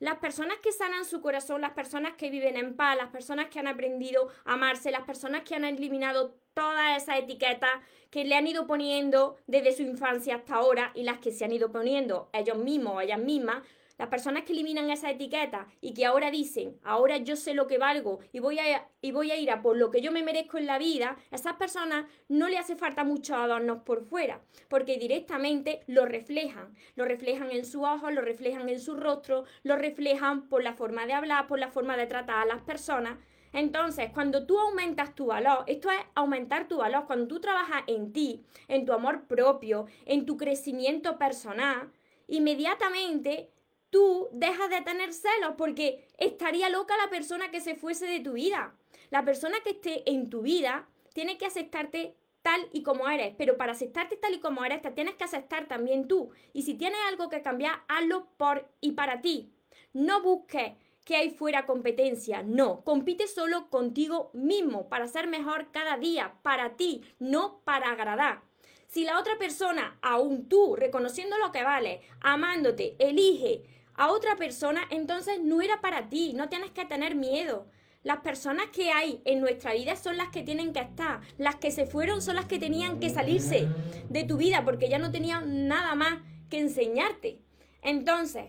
Las 0.02 0.16
personas 0.16 0.58
que 0.58 0.72
sanan 0.72 1.04
su 1.04 1.20
corazón, 1.20 1.60
las 1.60 1.74
personas 1.74 2.14
que 2.14 2.28
viven 2.28 2.56
en 2.56 2.74
paz, 2.74 2.96
las 2.96 3.10
personas 3.10 3.46
que 3.50 3.60
han 3.60 3.68
aprendido 3.68 4.30
a 4.44 4.54
amarse, 4.54 4.90
las 4.90 5.02
personas 5.02 5.42
que 5.42 5.54
han 5.54 5.64
eliminado 5.64 6.34
todas 6.54 7.00
esas 7.00 7.20
etiquetas 7.20 7.70
que 8.10 8.24
le 8.24 8.34
han 8.34 8.48
ido 8.48 8.66
poniendo 8.66 9.36
desde 9.46 9.70
su 9.70 9.82
infancia 9.82 10.34
hasta 10.34 10.56
ahora 10.56 10.90
y 10.96 11.04
las 11.04 11.18
que 11.18 11.30
se 11.30 11.44
han 11.44 11.52
ido 11.52 11.70
poniendo 11.70 12.28
ellos 12.32 12.56
mismos 12.56 12.96
o 12.96 13.00
ellas 13.00 13.20
mismas, 13.20 13.62
las 14.02 14.08
personas 14.08 14.42
que 14.42 14.52
eliminan 14.52 14.90
esa 14.90 15.12
etiqueta 15.12 15.68
y 15.80 15.94
que 15.94 16.04
ahora 16.04 16.32
dicen, 16.32 16.76
ahora 16.82 17.18
yo 17.18 17.36
sé 17.36 17.54
lo 17.54 17.68
que 17.68 17.78
valgo 17.78 18.18
y 18.32 18.40
voy 18.40 18.58
a, 18.58 18.88
y 19.00 19.12
voy 19.12 19.30
a 19.30 19.36
ir 19.36 19.48
a 19.48 19.62
por 19.62 19.76
lo 19.76 19.92
que 19.92 20.00
yo 20.00 20.10
me 20.10 20.24
merezco 20.24 20.58
en 20.58 20.66
la 20.66 20.76
vida, 20.76 21.16
a 21.30 21.36
esas 21.36 21.52
personas 21.52 22.06
no 22.28 22.48
le 22.48 22.58
hace 22.58 22.74
falta 22.74 23.04
mucho 23.04 23.36
adornos 23.36 23.84
por 23.84 24.02
fuera, 24.02 24.40
porque 24.68 24.98
directamente 24.98 25.84
lo 25.86 26.04
reflejan. 26.04 26.74
Lo 26.96 27.04
reflejan 27.04 27.52
en 27.52 27.64
su 27.64 27.84
ojos, 27.84 28.12
lo 28.12 28.22
reflejan 28.22 28.68
en 28.68 28.80
su 28.80 28.96
rostro, 28.96 29.44
lo 29.62 29.76
reflejan 29.76 30.48
por 30.48 30.64
la 30.64 30.74
forma 30.74 31.06
de 31.06 31.12
hablar, 31.12 31.46
por 31.46 31.60
la 31.60 31.70
forma 31.70 31.96
de 31.96 32.06
tratar 32.06 32.38
a 32.38 32.46
las 32.46 32.62
personas. 32.62 33.18
Entonces, 33.52 34.10
cuando 34.12 34.46
tú 34.46 34.58
aumentas 34.58 35.14
tu 35.14 35.26
valor, 35.26 35.62
esto 35.68 35.92
es 35.92 36.00
aumentar 36.16 36.66
tu 36.66 36.78
valor, 36.78 37.06
cuando 37.06 37.28
tú 37.28 37.38
trabajas 37.38 37.84
en 37.86 38.12
ti, 38.12 38.42
en 38.66 38.84
tu 38.84 38.94
amor 38.94 39.28
propio, 39.28 39.86
en 40.06 40.26
tu 40.26 40.36
crecimiento 40.36 41.18
personal, 41.18 41.92
inmediatamente 42.26 43.52
tú 43.92 44.30
dejas 44.32 44.70
de 44.70 44.80
tener 44.80 45.12
celos 45.12 45.52
porque 45.58 46.08
estaría 46.16 46.70
loca 46.70 46.96
la 46.96 47.10
persona 47.10 47.50
que 47.50 47.60
se 47.60 47.74
fuese 47.74 48.06
de 48.06 48.20
tu 48.20 48.32
vida. 48.32 48.74
La 49.10 49.22
persona 49.22 49.58
que 49.62 49.72
esté 49.72 50.10
en 50.10 50.30
tu 50.30 50.40
vida 50.40 50.88
tiene 51.12 51.36
que 51.36 51.44
aceptarte 51.44 52.16
tal 52.40 52.66
y 52.72 52.82
como 52.82 53.08
eres, 53.08 53.34
pero 53.36 53.58
para 53.58 53.72
aceptarte 53.72 54.16
tal 54.16 54.32
y 54.32 54.40
como 54.40 54.64
eres 54.64 54.80
te 54.80 54.90
tienes 54.92 55.16
que 55.16 55.24
aceptar 55.24 55.68
también 55.68 56.08
tú. 56.08 56.30
Y 56.54 56.62
si 56.62 56.74
tienes 56.74 56.98
algo 57.06 57.28
que 57.28 57.42
cambiar, 57.42 57.82
hazlo 57.86 58.28
por 58.38 58.66
y 58.80 58.92
para 58.92 59.20
ti. 59.20 59.52
No 59.92 60.22
busques 60.22 60.72
que 61.04 61.16
hay 61.16 61.30
fuera 61.30 61.66
competencia, 61.66 62.42
no, 62.42 62.84
compite 62.84 63.26
solo 63.26 63.68
contigo 63.68 64.30
mismo 64.32 64.88
para 64.88 65.06
ser 65.06 65.26
mejor 65.26 65.70
cada 65.70 65.98
día, 65.98 66.34
para 66.42 66.76
ti, 66.76 67.02
no 67.18 67.60
para 67.64 67.90
agradar. 67.90 68.40
Si 68.86 69.04
la 69.04 69.18
otra 69.18 69.36
persona, 69.36 69.98
aún 70.00 70.48
tú, 70.48 70.76
reconociendo 70.76 71.36
lo 71.36 71.52
que 71.52 71.62
vale, 71.62 72.00
amándote, 72.20 72.96
elige 72.98 73.64
a 73.94 74.10
otra 74.10 74.36
persona, 74.36 74.82
entonces 74.90 75.40
no 75.42 75.60
era 75.60 75.80
para 75.80 76.08
ti, 76.08 76.32
no 76.34 76.48
tienes 76.48 76.70
que 76.70 76.84
tener 76.84 77.14
miedo. 77.14 77.66
Las 78.02 78.18
personas 78.18 78.66
que 78.72 78.90
hay 78.90 79.22
en 79.24 79.40
nuestra 79.40 79.74
vida 79.74 79.94
son 79.94 80.16
las 80.16 80.30
que 80.30 80.42
tienen 80.42 80.72
que 80.72 80.80
estar. 80.80 81.20
Las 81.38 81.56
que 81.56 81.70
se 81.70 81.86
fueron 81.86 82.20
son 82.20 82.34
las 82.34 82.46
que 82.46 82.58
tenían 82.58 82.98
que 82.98 83.10
salirse 83.10 83.68
de 84.08 84.24
tu 84.24 84.36
vida 84.36 84.64
porque 84.64 84.88
ya 84.88 84.98
no 84.98 85.12
tenían 85.12 85.68
nada 85.68 85.94
más 85.94 86.20
que 86.50 86.58
enseñarte. 86.58 87.40
Entonces, 87.80 88.46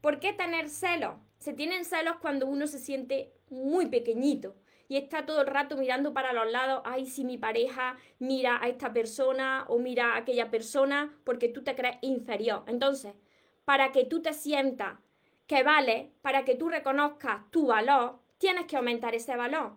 ¿por 0.00 0.20
qué 0.20 0.32
tener 0.32 0.70
celos? 0.70 1.16
Se 1.38 1.52
tienen 1.52 1.84
celos 1.84 2.16
cuando 2.20 2.46
uno 2.46 2.66
se 2.66 2.78
siente 2.78 3.34
muy 3.50 3.86
pequeñito 3.86 4.56
y 4.88 4.96
está 4.96 5.26
todo 5.26 5.42
el 5.42 5.48
rato 5.48 5.76
mirando 5.76 6.14
para 6.14 6.32
los 6.32 6.50
lados, 6.50 6.82
ay, 6.84 7.06
si 7.06 7.24
mi 7.24 7.38
pareja 7.38 7.96
mira 8.18 8.58
a 8.62 8.68
esta 8.68 8.92
persona 8.92 9.64
o 9.68 9.78
mira 9.78 10.14
a 10.14 10.18
aquella 10.18 10.50
persona 10.50 11.14
porque 11.24 11.48
tú 11.48 11.62
te 11.62 11.74
crees 11.74 11.96
inferior. 12.02 12.64
Entonces, 12.66 13.14
para 13.64 13.92
que 13.92 14.04
tú 14.04 14.22
te 14.22 14.32
sientas 14.32 14.98
que 15.46 15.62
vale, 15.62 16.12
para 16.22 16.44
que 16.44 16.54
tú 16.54 16.68
reconozcas 16.68 17.50
tu 17.50 17.66
valor, 17.66 18.18
tienes 18.38 18.66
que 18.66 18.76
aumentar 18.76 19.14
ese 19.14 19.36
valor. 19.36 19.76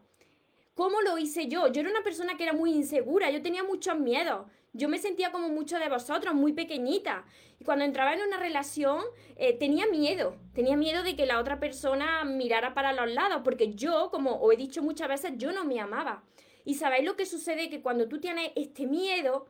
¿Cómo 0.73 1.01
lo 1.01 1.17
hice 1.17 1.47
yo? 1.47 1.67
Yo 1.71 1.81
era 1.81 1.89
una 1.89 2.03
persona 2.03 2.37
que 2.37 2.43
era 2.43 2.53
muy 2.53 2.71
insegura, 2.71 3.31
yo 3.31 3.41
tenía 3.41 3.63
muchos 3.63 3.97
miedos. 3.97 4.45
Yo 4.73 4.89
me 4.89 4.99
sentía 4.99 5.31
como 5.31 5.49
muchos 5.49 5.79
de 5.79 5.89
vosotros, 5.89 6.35
muy 6.35 6.53
pequeñita. 6.53 7.25
Y 7.59 7.63
cuando 7.63 7.83
entraba 7.83 8.13
en 8.13 8.21
una 8.21 8.37
relación, 8.37 9.03
eh, 9.35 9.57
tenía 9.57 9.87
miedo. 9.87 10.35
Tenía 10.53 10.77
miedo 10.77 11.01
de 11.01 11.15
que 11.15 11.25
la 11.25 11.39
otra 11.39 11.59
persona 11.59 12.23
mirara 12.25 12.75
para 12.75 12.93
los 12.93 13.11
lados, 13.11 13.41
porque 13.43 13.73
yo, 13.73 14.11
como 14.11 14.39
os 14.39 14.53
he 14.53 14.57
dicho 14.57 14.83
muchas 14.83 15.09
veces, 15.09 15.33
yo 15.37 15.51
no 15.51 15.65
me 15.65 15.79
amaba. 15.79 16.23
Y 16.63 16.75
sabéis 16.75 17.05
lo 17.05 17.15
que 17.15 17.25
sucede, 17.25 17.69
que 17.69 17.81
cuando 17.81 18.07
tú 18.07 18.19
tienes 18.19 18.51
este 18.55 18.85
miedo, 18.85 19.47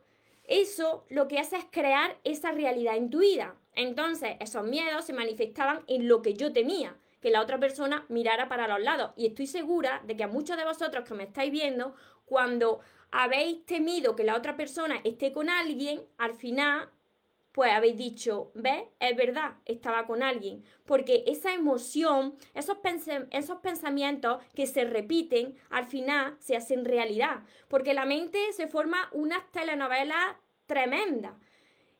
eso 0.48 1.04
lo 1.10 1.28
que 1.28 1.38
hace 1.38 1.56
es 1.56 1.66
crear 1.70 2.18
esa 2.24 2.52
realidad 2.52 2.96
en 2.96 3.10
tu 3.10 3.20
vida. 3.20 3.54
Entonces, 3.74 4.36
esos 4.40 4.64
miedos 4.64 5.04
se 5.04 5.12
manifestaban 5.12 5.84
en 5.86 6.08
lo 6.08 6.22
que 6.22 6.34
yo 6.34 6.52
temía, 6.52 6.96
que 7.20 7.30
la 7.30 7.42
otra 7.42 7.60
persona 7.60 8.06
mirara 8.08 8.48
para 8.48 8.66
los 8.66 8.80
lados. 8.80 9.12
Y 9.16 9.26
estoy 9.26 9.46
segura 9.46 10.02
de 10.06 10.16
que 10.16 10.24
a 10.24 10.28
muchos 10.28 10.56
de 10.56 10.64
vosotros 10.64 11.04
que 11.06 11.14
me 11.14 11.24
estáis 11.24 11.52
viendo, 11.52 11.94
cuando 12.24 12.80
habéis 13.10 13.64
temido 13.66 14.16
que 14.16 14.24
la 14.24 14.36
otra 14.36 14.56
persona 14.56 14.96
esté 15.04 15.32
con 15.32 15.50
alguien, 15.50 16.02
al 16.16 16.34
final, 16.34 16.90
pues 17.58 17.72
habéis 17.72 17.96
dicho, 17.96 18.52
¿ves? 18.54 18.84
Es 19.00 19.16
verdad, 19.16 19.56
estaba 19.64 20.06
con 20.06 20.22
alguien. 20.22 20.62
Porque 20.84 21.24
esa 21.26 21.52
emoción, 21.52 22.36
esos, 22.54 22.76
esos 23.32 23.58
pensamientos 23.58 24.40
que 24.54 24.68
se 24.68 24.84
repiten, 24.84 25.56
al 25.68 25.84
final 25.86 26.36
se 26.38 26.54
hacen 26.54 26.84
realidad. 26.84 27.42
Porque 27.66 27.94
la 27.94 28.04
mente 28.04 28.38
se 28.52 28.68
forma 28.68 29.08
unas 29.10 29.50
telenovelas 29.50 30.36
tremendas. 30.66 31.34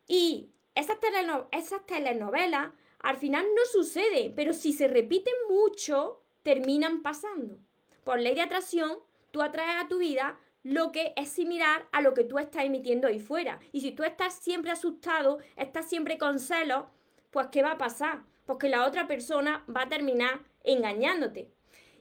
Y 0.07 0.49
esas, 0.75 0.97
esas 1.51 1.85
telenovelas 1.85 2.71
al 2.99 3.17
final 3.17 3.45
no 3.53 3.65
suceden, 3.69 4.33
pero 4.37 4.53
si 4.53 4.71
se 4.71 4.87
repiten 4.87 5.35
mucho, 5.49 6.23
terminan 6.41 7.01
pasando. 7.01 7.59
Por 8.05 8.21
ley 8.21 8.33
de 8.33 8.43
atracción, 8.43 8.99
tú 9.31 9.41
atraes 9.41 9.83
a 9.83 9.89
tu 9.89 9.97
vida 9.97 10.39
lo 10.63 10.91
que 10.91 11.13
es 11.15 11.29
similar 11.29 11.87
a 11.91 12.01
lo 12.01 12.13
que 12.13 12.23
tú 12.23 12.37
estás 12.37 12.65
emitiendo 12.65 13.07
ahí 13.07 13.19
fuera. 13.19 13.59
Y 13.71 13.81
si 13.81 13.91
tú 13.91 14.03
estás 14.03 14.33
siempre 14.33 14.71
asustado, 14.71 15.39
estás 15.55 15.87
siempre 15.87 16.17
con 16.17 16.39
celos, 16.39 16.85
pues 17.31 17.47
¿qué 17.47 17.61
va 17.61 17.71
a 17.71 17.77
pasar? 17.77 18.23
Porque 18.45 18.69
la 18.69 18.85
otra 18.85 19.07
persona 19.07 19.63
va 19.73 19.83
a 19.83 19.89
terminar 19.89 20.41
engañándote. 20.63 21.49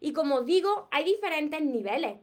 Y 0.00 0.12
como 0.12 0.43
digo, 0.43 0.88
hay 0.91 1.05
diferentes 1.05 1.61
niveles. 1.62 2.19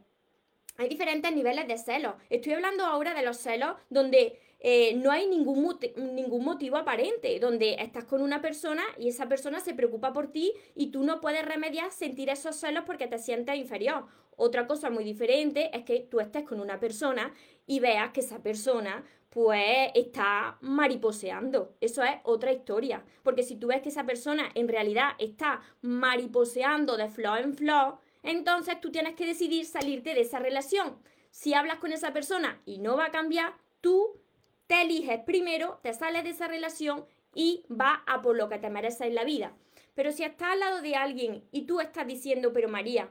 Hay 0.78 0.88
diferentes 0.88 1.32
niveles 1.34 1.66
de 1.68 1.78
celos. 1.78 2.14
Estoy 2.28 2.52
hablando 2.52 2.84
ahora 2.84 3.14
de 3.14 3.22
los 3.22 3.38
celos 3.38 3.76
donde 3.88 4.38
eh, 4.60 4.94
no 4.96 5.10
hay 5.10 5.26
ningún, 5.26 5.78
ningún 5.96 6.44
motivo 6.44 6.76
aparente, 6.76 7.38
donde 7.38 7.74
estás 7.74 8.04
con 8.04 8.22
una 8.22 8.40
persona 8.40 8.82
y 8.98 9.08
esa 9.08 9.28
persona 9.28 9.60
se 9.60 9.74
preocupa 9.74 10.12
por 10.12 10.32
ti 10.32 10.52
y 10.74 10.90
tú 10.90 11.04
no 11.04 11.20
puedes 11.20 11.44
remediar 11.44 11.90
sentir 11.90 12.30
esos 12.30 12.56
celos 12.56 12.84
porque 12.86 13.06
te 13.06 13.18
sientes 13.18 13.56
inferior. 13.56 14.06
Otra 14.36 14.66
cosa 14.66 14.90
muy 14.90 15.04
diferente 15.04 15.70
es 15.76 15.84
que 15.84 16.00
tú 16.00 16.20
estés 16.20 16.44
con 16.44 16.60
una 16.60 16.78
persona 16.78 17.32
y 17.66 17.80
veas 17.80 18.12
que 18.12 18.20
esa 18.20 18.42
persona 18.42 19.04
pues 19.30 19.90
está 19.94 20.56
mariposeando. 20.60 21.74
Eso 21.80 22.02
es 22.02 22.16
otra 22.22 22.52
historia. 22.52 23.04
Porque 23.22 23.42
si 23.42 23.56
tú 23.56 23.66
ves 23.68 23.82
que 23.82 23.90
esa 23.90 24.04
persona 24.04 24.48
en 24.54 24.68
realidad 24.68 25.10
está 25.18 25.60
mariposeando 25.82 26.96
de 26.96 27.08
flor 27.08 27.40
en 27.40 27.54
flor, 27.54 27.98
entonces 28.22 28.80
tú 28.80 28.90
tienes 28.90 29.14
que 29.14 29.26
decidir 29.26 29.66
salirte 29.66 30.14
de 30.14 30.22
esa 30.22 30.38
relación. 30.38 30.96
Si 31.30 31.52
hablas 31.52 31.78
con 31.78 31.92
esa 31.92 32.12
persona 32.12 32.60
y 32.64 32.78
no 32.78 32.96
va 32.96 33.06
a 33.06 33.10
cambiar, 33.10 33.54
tú 33.80 34.20
te 34.66 34.82
eliges 34.82 35.20
primero, 35.20 35.78
te 35.82 35.92
sales 35.94 36.24
de 36.24 36.30
esa 36.30 36.48
relación 36.48 37.06
y 37.34 37.64
va 37.70 38.02
a 38.06 38.22
por 38.22 38.36
lo 38.36 38.48
que 38.48 38.58
te 38.58 38.70
mereces 38.70 39.02
en 39.02 39.14
la 39.14 39.24
vida. 39.24 39.54
Pero 39.94 40.12
si 40.12 40.24
estás 40.24 40.52
al 40.52 40.60
lado 40.60 40.82
de 40.82 40.94
alguien 40.96 41.44
y 41.52 41.62
tú 41.62 41.80
estás 41.80 42.06
diciendo, 42.06 42.52
pero 42.52 42.68
María, 42.68 43.10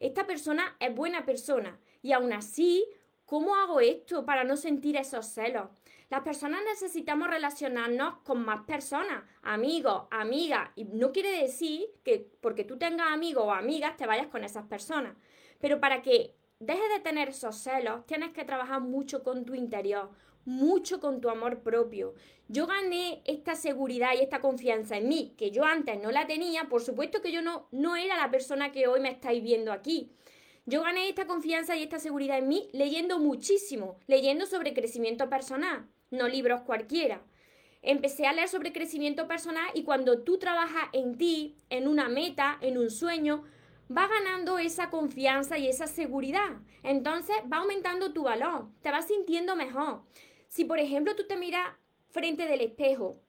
esta 0.00 0.26
persona 0.26 0.76
es 0.80 0.94
buena 0.94 1.24
persona 1.24 1.78
y 2.02 2.12
aún 2.12 2.32
así, 2.32 2.86
¿cómo 3.24 3.56
hago 3.56 3.80
esto 3.80 4.24
para 4.24 4.44
no 4.44 4.56
sentir 4.56 4.96
esos 4.96 5.26
celos? 5.26 5.68
Las 6.08 6.20
personas 6.20 6.60
necesitamos 6.64 7.28
relacionarnos 7.28 8.18
con 8.18 8.44
más 8.44 8.60
personas, 8.62 9.24
amigos, 9.42 10.04
amigas, 10.10 10.70
y 10.76 10.84
no 10.84 11.10
quiere 11.10 11.40
decir 11.42 11.86
que 12.04 12.30
porque 12.40 12.62
tú 12.64 12.78
tengas 12.78 13.10
amigos 13.10 13.44
o 13.44 13.52
amigas 13.52 13.96
te 13.96 14.06
vayas 14.06 14.28
con 14.28 14.44
esas 14.44 14.66
personas. 14.66 15.16
Pero 15.58 15.80
para 15.80 16.02
que 16.02 16.36
dejes 16.60 16.88
de 16.94 17.00
tener 17.00 17.30
esos 17.30 17.56
celos, 17.56 18.06
tienes 18.06 18.30
que 18.30 18.44
trabajar 18.44 18.80
mucho 18.80 19.24
con 19.24 19.44
tu 19.44 19.54
interior, 19.54 20.10
mucho 20.46 21.00
con 21.00 21.20
tu 21.20 21.28
amor 21.28 21.60
propio. 21.60 22.14
Yo 22.48 22.66
gané 22.66 23.20
esta 23.26 23.54
seguridad 23.54 24.14
y 24.14 24.22
esta 24.22 24.40
confianza 24.40 24.96
en 24.96 25.08
mí, 25.08 25.34
que 25.36 25.50
yo 25.50 25.64
antes 25.64 26.00
no 26.00 26.10
la 26.10 26.26
tenía, 26.26 26.64
por 26.68 26.82
supuesto 26.82 27.20
que 27.20 27.32
yo 27.32 27.42
no, 27.42 27.68
no 27.72 27.96
era 27.96 28.16
la 28.16 28.30
persona 28.30 28.72
que 28.72 28.86
hoy 28.86 29.00
me 29.00 29.10
estáis 29.10 29.42
viendo 29.42 29.72
aquí. 29.72 30.10
Yo 30.64 30.82
gané 30.82 31.08
esta 31.08 31.26
confianza 31.26 31.76
y 31.76 31.82
esta 31.82 31.98
seguridad 31.98 32.38
en 32.38 32.48
mí 32.48 32.68
leyendo 32.72 33.18
muchísimo, 33.18 33.98
leyendo 34.06 34.46
sobre 34.46 34.74
crecimiento 34.74 35.28
personal, 35.28 35.86
no 36.10 36.28
libros 36.28 36.62
cualquiera. 36.62 37.22
Empecé 37.82 38.26
a 38.26 38.32
leer 38.32 38.48
sobre 38.48 38.72
crecimiento 38.72 39.28
personal 39.28 39.68
y 39.74 39.84
cuando 39.84 40.22
tú 40.22 40.38
trabajas 40.38 40.88
en 40.92 41.18
ti, 41.18 41.56
en 41.70 41.86
una 41.86 42.08
meta, 42.08 42.58
en 42.60 42.78
un 42.78 42.90
sueño, 42.90 43.44
va 43.96 44.08
ganando 44.08 44.58
esa 44.58 44.90
confianza 44.90 45.58
y 45.58 45.68
esa 45.68 45.86
seguridad. 45.86 46.56
Entonces 46.82 47.36
va 47.52 47.58
aumentando 47.58 48.12
tu 48.12 48.24
valor, 48.24 48.68
te 48.82 48.90
vas 48.90 49.06
sintiendo 49.06 49.54
mejor. 49.54 50.02
Si 50.48 50.64
por 50.64 50.78
ejemplo 50.78 51.14
tú 51.16 51.26
te 51.26 51.36
miras 51.36 51.74
frente 52.10 52.46
del 52.46 52.60
espejo 52.60 53.20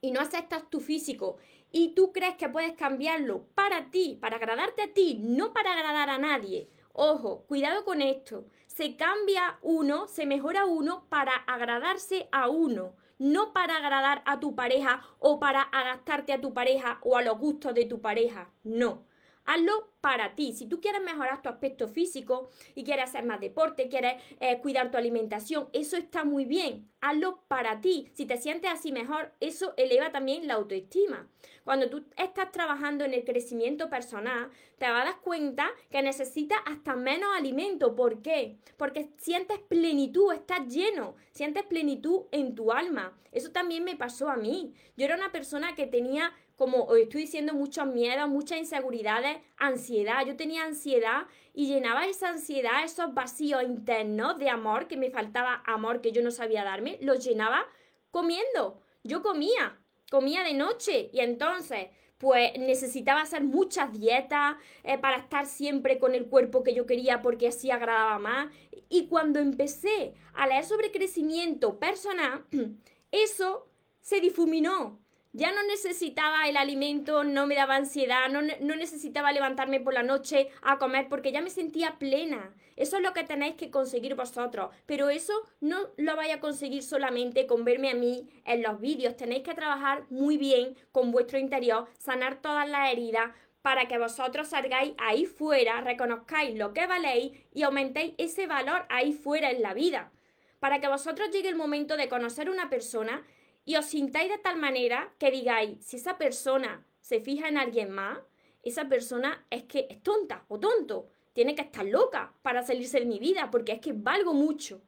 y 0.00 0.10
no 0.10 0.20
aceptas 0.20 0.68
tu 0.70 0.80
físico 0.80 1.38
y 1.70 1.94
tú 1.94 2.12
crees 2.12 2.36
que 2.36 2.48
puedes 2.48 2.74
cambiarlo 2.74 3.46
para 3.54 3.90
ti, 3.90 4.18
para 4.20 4.36
agradarte 4.36 4.82
a 4.82 4.92
ti, 4.92 5.18
no 5.20 5.52
para 5.52 5.72
agradar 5.72 6.10
a 6.10 6.18
nadie. 6.18 6.68
Ojo, 6.92 7.44
cuidado 7.46 7.84
con 7.84 8.02
esto. 8.02 8.44
Se 8.66 8.96
cambia 8.96 9.58
uno, 9.62 10.06
se 10.08 10.26
mejora 10.26 10.66
uno 10.66 11.06
para 11.08 11.32
agradarse 11.34 12.28
a 12.32 12.48
uno, 12.48 12.94
no 13.18 13.52
para 13.52 13.76
agradar 13.76 14.22
a 14.26 14.40
tu 14.40 14.54
pareja 14.54 15.02
o 15.18 15.40
para 15.40 15.62
adaptarte 15.72 16.32
a 16.32 16.40
tu 16.40 16.52
pareja 16.52 16.98
o 17.02 17.16
a 17.16 17.22
los 17.22 17.38
gustos 17.38 17.74
de 17.74 17.86
tu 17.86 18.00
pareja. 18.00 18.50
No. 18.62 19.04
Hazlo 19.44 19.92
para 20.00 20.34
ti. 20.34 20.52
Si 20.52 20.66
tú 20.66 20.80
quieres 20.80 21.02
mejorar 21.02 21.42
tu 21.42 21.48
aspecto 21.48 21.88
físico 21.88 22.50
y 22.74 22.84
quieres 22.84 23.06
hacer 23.06 23.24
más 23.24 23.40
deporte, 23.40 23.88
quieres 23.88 24.22
eh, 24.40 24.58
cuidar 24.60 24.90
tu 24.90 24.98
alimentación, 24.98 25.68
eso 25.72 25.96
está 25.96 26.24
muy 26.24 26.44
bien. 26.44 26.88
Hazlo 27.00 27.42
para 27.48 27.80
ti. 27.80 28.08
Si 28.14 28.26
te 28.26 28.36
sientes 28.36 28.70
así 28.70 28.92
mejor, 28.92 29.32
eso 29.40 29.74
eleva 29.76 30.12
también 30.12 30.46
la 30.46 30.54
autoestima. 30.54 31.28
Cuando 31.64 31.88
tú 31.88 32.04
estás 32.16 32.50
trabajando 32.50 33.04
en 33.04 33.14
el 33.14 33.24
crecimiento 33.24 33.88
personal, 33.88 34.50
te 34.78 34.88
vas 34.88 35.02
a 35.02 35.04
dar 35.04 35.20
cuenta 35.20 35.70
que 35.90 36.02
necesitas 36.02 36.58
hasta 36.64 36.96
menos 36.96 37.30
alimento. 37.36 37.94
¿Por 37.94 38.22
qué? 38.22 38.58
Porque 38.76 39.10
sientes 39.16 39.58
plenitud, 39.60 40.32
estás 40.32 40.66
lleno, 40.66 41.14
sientes 41.30 41.64
plenitud 41.64 42.22
en 42.32 42.54
tu 42.54 42.72
alma. 42.72 43.16
Eso 43.30 43.50
también 43.52 43.84
me 43.84 43.96
pasó 43.96 44.28
a 44.28 44.36
mí. 44.36 44.74
Yo 44.96 45.04
era 45.04 45.16
una 45.16 45.32
persona 45.32 45.74
que 45.74 45.86
tenía 45.86 46.32
como 46.62 46.94
estoy 46.94 47.22
diciendo, 47.22 47.54
muchos 47.54 47.88
miedos, 47.88 48.28
muchas 48.28 48.56
inseguridades, 48.56 49.36
ansiedad. 49.56 50.24
Yo 50.24 50.36
tenía 50.36 50.62
ansiedad 50.62 51.26
y 51.52 51.66
llenaba 51.66 52.06
esa 52.06 52.28
ansiedad, 52.28 52.84
esos 52.84 53.12
vacíos 53.12 53.64
internos 53.64 54.38
de 54.38 54.48
amor, 54.48 54.86
que 54.86 54.96
me 54.96 55.10
faltaba 55.10 55.64
amor 55.66 56.00
que 56.00 56.12
yo 56.12 56.22
no 56.22 56.30
sabía 56.30 56.62
darme, 56.62 56.98
los 57.00 57.24
llenaba 57.24 57.66
comiendo. 58.12 58.80
Yo 59.02 59.22
comía, 59.22 59.76
comía 60.08 60.44
de 60.44 60.54
noche 60.54 61.10
y 61.12 61.18
entonces 61.18 61.88
pues 62.18 62.56
necesitaba 62.56 63.22
hacer 63.22 63.42
muchas 63.42 63.92
dietas 63.92 64.54
eh, 64.84 64.98
para 64.98 65.16
estar 65.16 65.46
siempre 65.46 65.98
con 65.98 66.14
el 66.14 66.26
cuerpo 66.26 66.62
que 66.62 66.74
yo 66.74 66.86
quería 66.86 67.22
porque 67.22 67.48
así 67.48 67.72
agradaba 67.72 68.20
más. 68.20 68.52
Y 68.88 69.08
cuando 69.08 69.40
empecé 69.40 70.14
a 70.32 70.46
leer 70.46 70.64
sobre 70.64 70.92
crecimiento 70.92 71.80
personal, 71.80 72.44
eso 73.10 73.66
se 74.00 74.20
difuminó 74.20 75.01
ya 75.32 75.50
no 75.50 75.62
necesitaba 75.62 76.46
el 76.48 76.56
alimento, 76.56 77.24
no 77.24 77.46
me 77.46 77.54
daba 77.54 77.76
ansiedad, 77.76 78.28
no, 78.28 78.42
necesitaba 78.42 79.32
levantarme 79.32 79.80
por 79.80 79.94
la 79.94 80.02
noche 80.02 80.50
a 80.60 80.78
comer 80.78 81.08
porque 81.08 81.32
ya 81.32 81.40
me 81.40 81.50
sentía 81.50 81.98
plena. 81.98 82.54
Eso 82.76 82.96
es 82.96 83.02
lo 83.02 83.14
que 83.14 83.24
tenéis 83.24 83.54
que 83.54 83.70
conseguir 83.70 84.14
vosotros. 84.14 84.74
Pero 84.86 85.08
eso 85.08 85.32
no 85.60 85.88
lo 85.96 86.16
vais 86.16 86.34
a 86.34 86.40
conseguir 86.40 86.82
solamente 86.82 87.46
con 87.46 87.64
verme 87.64 87.90
a 87.90 87.94
mí 87.94 88.28
en 88.44 88.62
los 88.62 88.80
vídeos. 88.80 89.16
Tenéis 89.16 89.42
que 89.42 89.54
trabajar 89.54 90.04
muy 90.10 90.36
bien 90.36 90.76
con 90.90 91.12
vuestro 91.12 91.38
interior, 91.38 91.88
sanar 91.98 92.42
todas 92.42 92.68
las 92.68 92.92
heridas 92.92 93.30
para 93.62 93.86
que 93.88 93.98
vosotros 93.98 94.48
salgáis 94.48 94.92
ahí 94.98 95.24
fuera, 95.24 95.80
reconozcáis 95.80 96.58
lo 96.58 96.74
que 96.74 96.86
valéis 96.86 97.32
y 97.54 97.62
aumentéis 97.62 98.14
ese 98.18 98.46
valor 98.46 98.84
ahí 98.90 99.12
fuera 99.12 99.50
en 99.50 99.62
la 99.62 99.72
vida. 99.72 100.10
Para 100.58 100.80
que 100.80 100.88
vosotros 100.88 101.30
llegue 101.30 101.48
el 101.48 101.56
momento 101.56 101.96
de 101.96 102.08
conocer 102.08 102.50
una 102.50 102.68
persona 102.68 103.22
y 103.64 103.76
os 103.76 103.86
sintáis 103.86 104.30
de 104.30 104.38
tal 104.38 104.56
manera 104.56 105.14
que 105.18 105.30
digáis, 105.30 105.84
si 105.84 105.96
esa 105.96 106.18
persona 106.18 106.84
se 107.00 107.20
fija 107.20 107.48
en 107.48 107.58
alguien 107.58 107.90
más, 107.90 108.18
esa 108.62 108.88
persona 108.88 109.44
es 109.50 109.64
que 109.64 109.86
es 109.90 110.02
tonta 110.02 110.44
o 110.48 110.58
tonto, 110.58 111.08
tiene 111.32 111.54
que 111.54 111.62
estar 111.62 111.84
loca 111.84 112.32
para 112.42 112.62
salirse 112.62 113.00
de 113.00 113.06
mi 113.06 113.18
vida, 113.18 113.50
porque 113.50 113.72
es 113.72 113.80
que 113.80 113.92
valgo 113.92 114.34
mucho. 114.34 114.82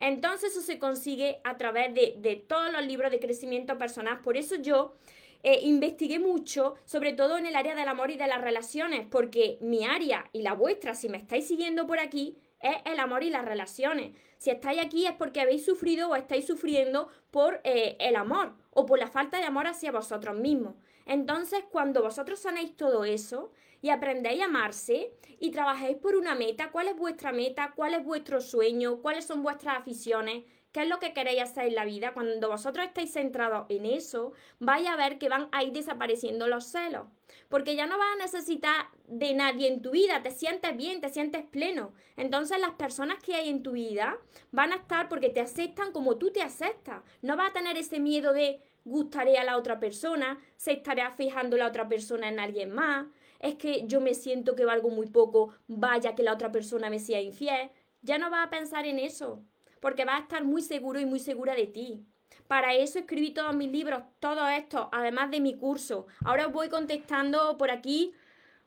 Entonces 0.00 0.52
eso 0.52 0.62
se 0.62 0.78
consigue 0.78 1.40
a 1.44 1.56
través 1.56 1.94
de, 1.94 2.44
todos 2.48 2.72
los 2.72 2.84
libros 2.84 3.10
de 3.10 3.20
crecimiento 3.20 3.78
personal. 3.78 4.20
Por 4.20 4.36
eso 4.36 4.56
yo 4.56 4.94
eh, 5.42 5.60
investigué 5.62 6.18
mucho, 6.18 6.74
sobre 6.84 7.12
todo 7.12 7.38
en 7.38 7.46
el 7.46 7.54
área 7.54 7.74
del 7.74 7.88
amor 7.88 8.10
y 8.10 8.16
de 8.16 8.26
las 8.26 8.40
relaciones, 8.40 9.06
porque 9.08 9.58
mi 9.60 9.84
área 9.84 10.28
y 10.32 10.42
la 10.42 10.54
vuestra, 10.54 10.94
si 10.94 11.08
me 11.08 11.18
estáis 11.18 11.46
siguiendo 11.46 11.86
por 11.86 12.00
aquí, 12.00 12.36
es 12.62 12.76
el 12.84 12.98
amor 13.00 13.22
y 13.22 13.30
las 13.30 13.44
relaciones. 13.44 14.16
Si 14.38 14.50
estáis 14.50 14.80
aquí 14.80 15.06
es 15.06 15.12
porque 15.12 15.40
habéis 15.40 15.64
sufrido 15.64 16.08
o 16.08 16.16
estáis 16.16 16.46
sufriendo 16.46 17.08
por 17.30 17.60
eh, 17.64 17.96
el 18.00 18.16
amor 18.16 18.54
o 18.70 18.86
por 18.86 18.98
la 18.98 19.08
falta 19.08 19.38
de 19.38 19.44
amor 19.44 19.66
hacia 19.66 19.92
vosotros 19.92 20.36
mismos. 20.36 20.74
Entonces, 21.06 21.64
cuando 21.70 22.02
vosotros 22.02 22.38
sanéis 22.38 22.76
todo 22.76 23.04
eso 23.04 23.50
y 23.80 23.90
aprendéis 23.90 24.42
a 24.42 24.46
amarse 24.46 25.12
y 25.38 25.50
trabajéis 25.50 25.96
por 25.96 26.14
una 26.14 26.34
meta, 26.34 26.70
¿cuál 26.70 26.88
es 26.88 26.96
vuestra 26.96 27.32
meta? 27.32 27.72
¿Cuál 27.74 27.94
es 27.94 28.04
vuestro 28.04 28.40
sueño? 28.40 29.00
¿Cuáles 29.02 29.24
son 29.24 29.42
vuestras 29.42 29.78
aficiones? 29.78 30.44
¿Qué 30.72 30.82
es 30.82 30.88
lo 30.88 30.98
que 30.98 31.12
queréis 31.12 31.42
hacer 31.42 31.66
en 31.66 31.74
la 31.74 31.84
vida? 31.84 32.14
Cuando 32.14 32.48
vosotros 32.48 32.86
estáis 32.86 33.12
centrados 33.12 33.66
en 33.68 33.84
eso, 33.84 34.32
vais 34.58 34.88
a 34.88 34.96
ver 34.96 35.18
que 35.18 35.28
van 35.28 35.48
a 35.52 35.62
ir 35.62 35.72
desapareciendo 35.72 36.48
los 36.48 36.64
celos. 36.64 37.06
Porque 37.50 37.76
ya 37.76 37.86
no 37.86 37.98
vas 37.98 38.14
a 38.14 38.22
necesitar 38.22 38.86
de 39.06 39.34
nadie 39.34 39.68
en 39.68 39.82
tu 39.82 39.90
vida, 39.90 40.22
te 40.22 40.30
sientes 40.30 40.74
bien, 40.74 41.02
te 41.02 41.10
sientes 41.10 41.44
pleno. 41.44 41.92
Entonces 42.16 42.58
las 42.58 42.72
personas 42.72 43.22
que 43.22 43.34
hay 43.34 43.50
en 43.50 43.62
tu 43.62 43.72
vida 43.72 44.18
van 44.50 44.72
a 44.72 44.76
estar 44.76 45.10
porque 45.10 45.28
te 45.28 45.40
aceptan 45.40 45.92
como 45.92 46.16
tú 46.16 46.32
te 46.32 46.40
aceptas. 46.40 47.02
No 47.20 47.36
vas 47.36 47.50
a 47.50 47.52
tener 47.52 47.76
ese 47.76 48.00
miedo 48.00 48.32
de 48.32 48.62
gustaré 48.84 49.36
a 49.36 49.44
la 49.44 49.58
otra 49.58 49.78
persona, 49.78 50.38
se 50.56 50.72
estará 50.72 51.10
fijando 51.10 51.56
la 51.56 51.66
otra 51.66 51.88
persona 51.88 52.28
en 52.28 52.40
alguien 52.40 52.70
más, 52.72 53.06
es 53.38 53.56
que 53.56 53.86
yo 53.86 54.00
me 54.00 54.14
siento 54.14 54.56
que 54.56 54.64
valgo 54.64 54.88
muy 54.88 55.06
poco, 55.06 55.54
vaya 55.66 56.14
que 56.14 56.22
la 56.22 56.32
otra 56.32 56.50
persona 56.50 56.90
me 56.90 56.98
sea 56.98 57.20
infiel. 57.20 57.70
Ya 58.00 58.18
no 58.18 58.30
vas 58.30 58.46
a 58.46 58.50
pensar 58.50 58.86
en 58.86 58.98
eso, 58.98 59.44
porque 59.82 60.04
vas 60.04 60.20
a 60.20 60.22
estar 60.22 60.44
muy 60.44 60.62
seguro 60.62 61.00
y 61.00 61.06
muy 61.06 61.18
segura 61.18 61.56
de 61.56 61.66
ti. 61.66 62.06
Para 62.46 62.72
eso 62.74 63.00
escribí 63.00 63.32
todos 63.32 63.54
mis 63.54 63.70
libros, 63.70 64.04
todo 64.20 64.46
esto, 64.48 64.88
además 64.92 65.32
de 65.32 65.40
mi 65.40 65.56
curso. 65.56 66.06
Ahora 66.24 66.46
os 66.46 66.52
voy 66.52 66.68
contestando 66.68 67.58
por 67.58 67.72
aquí. 67.72 68.14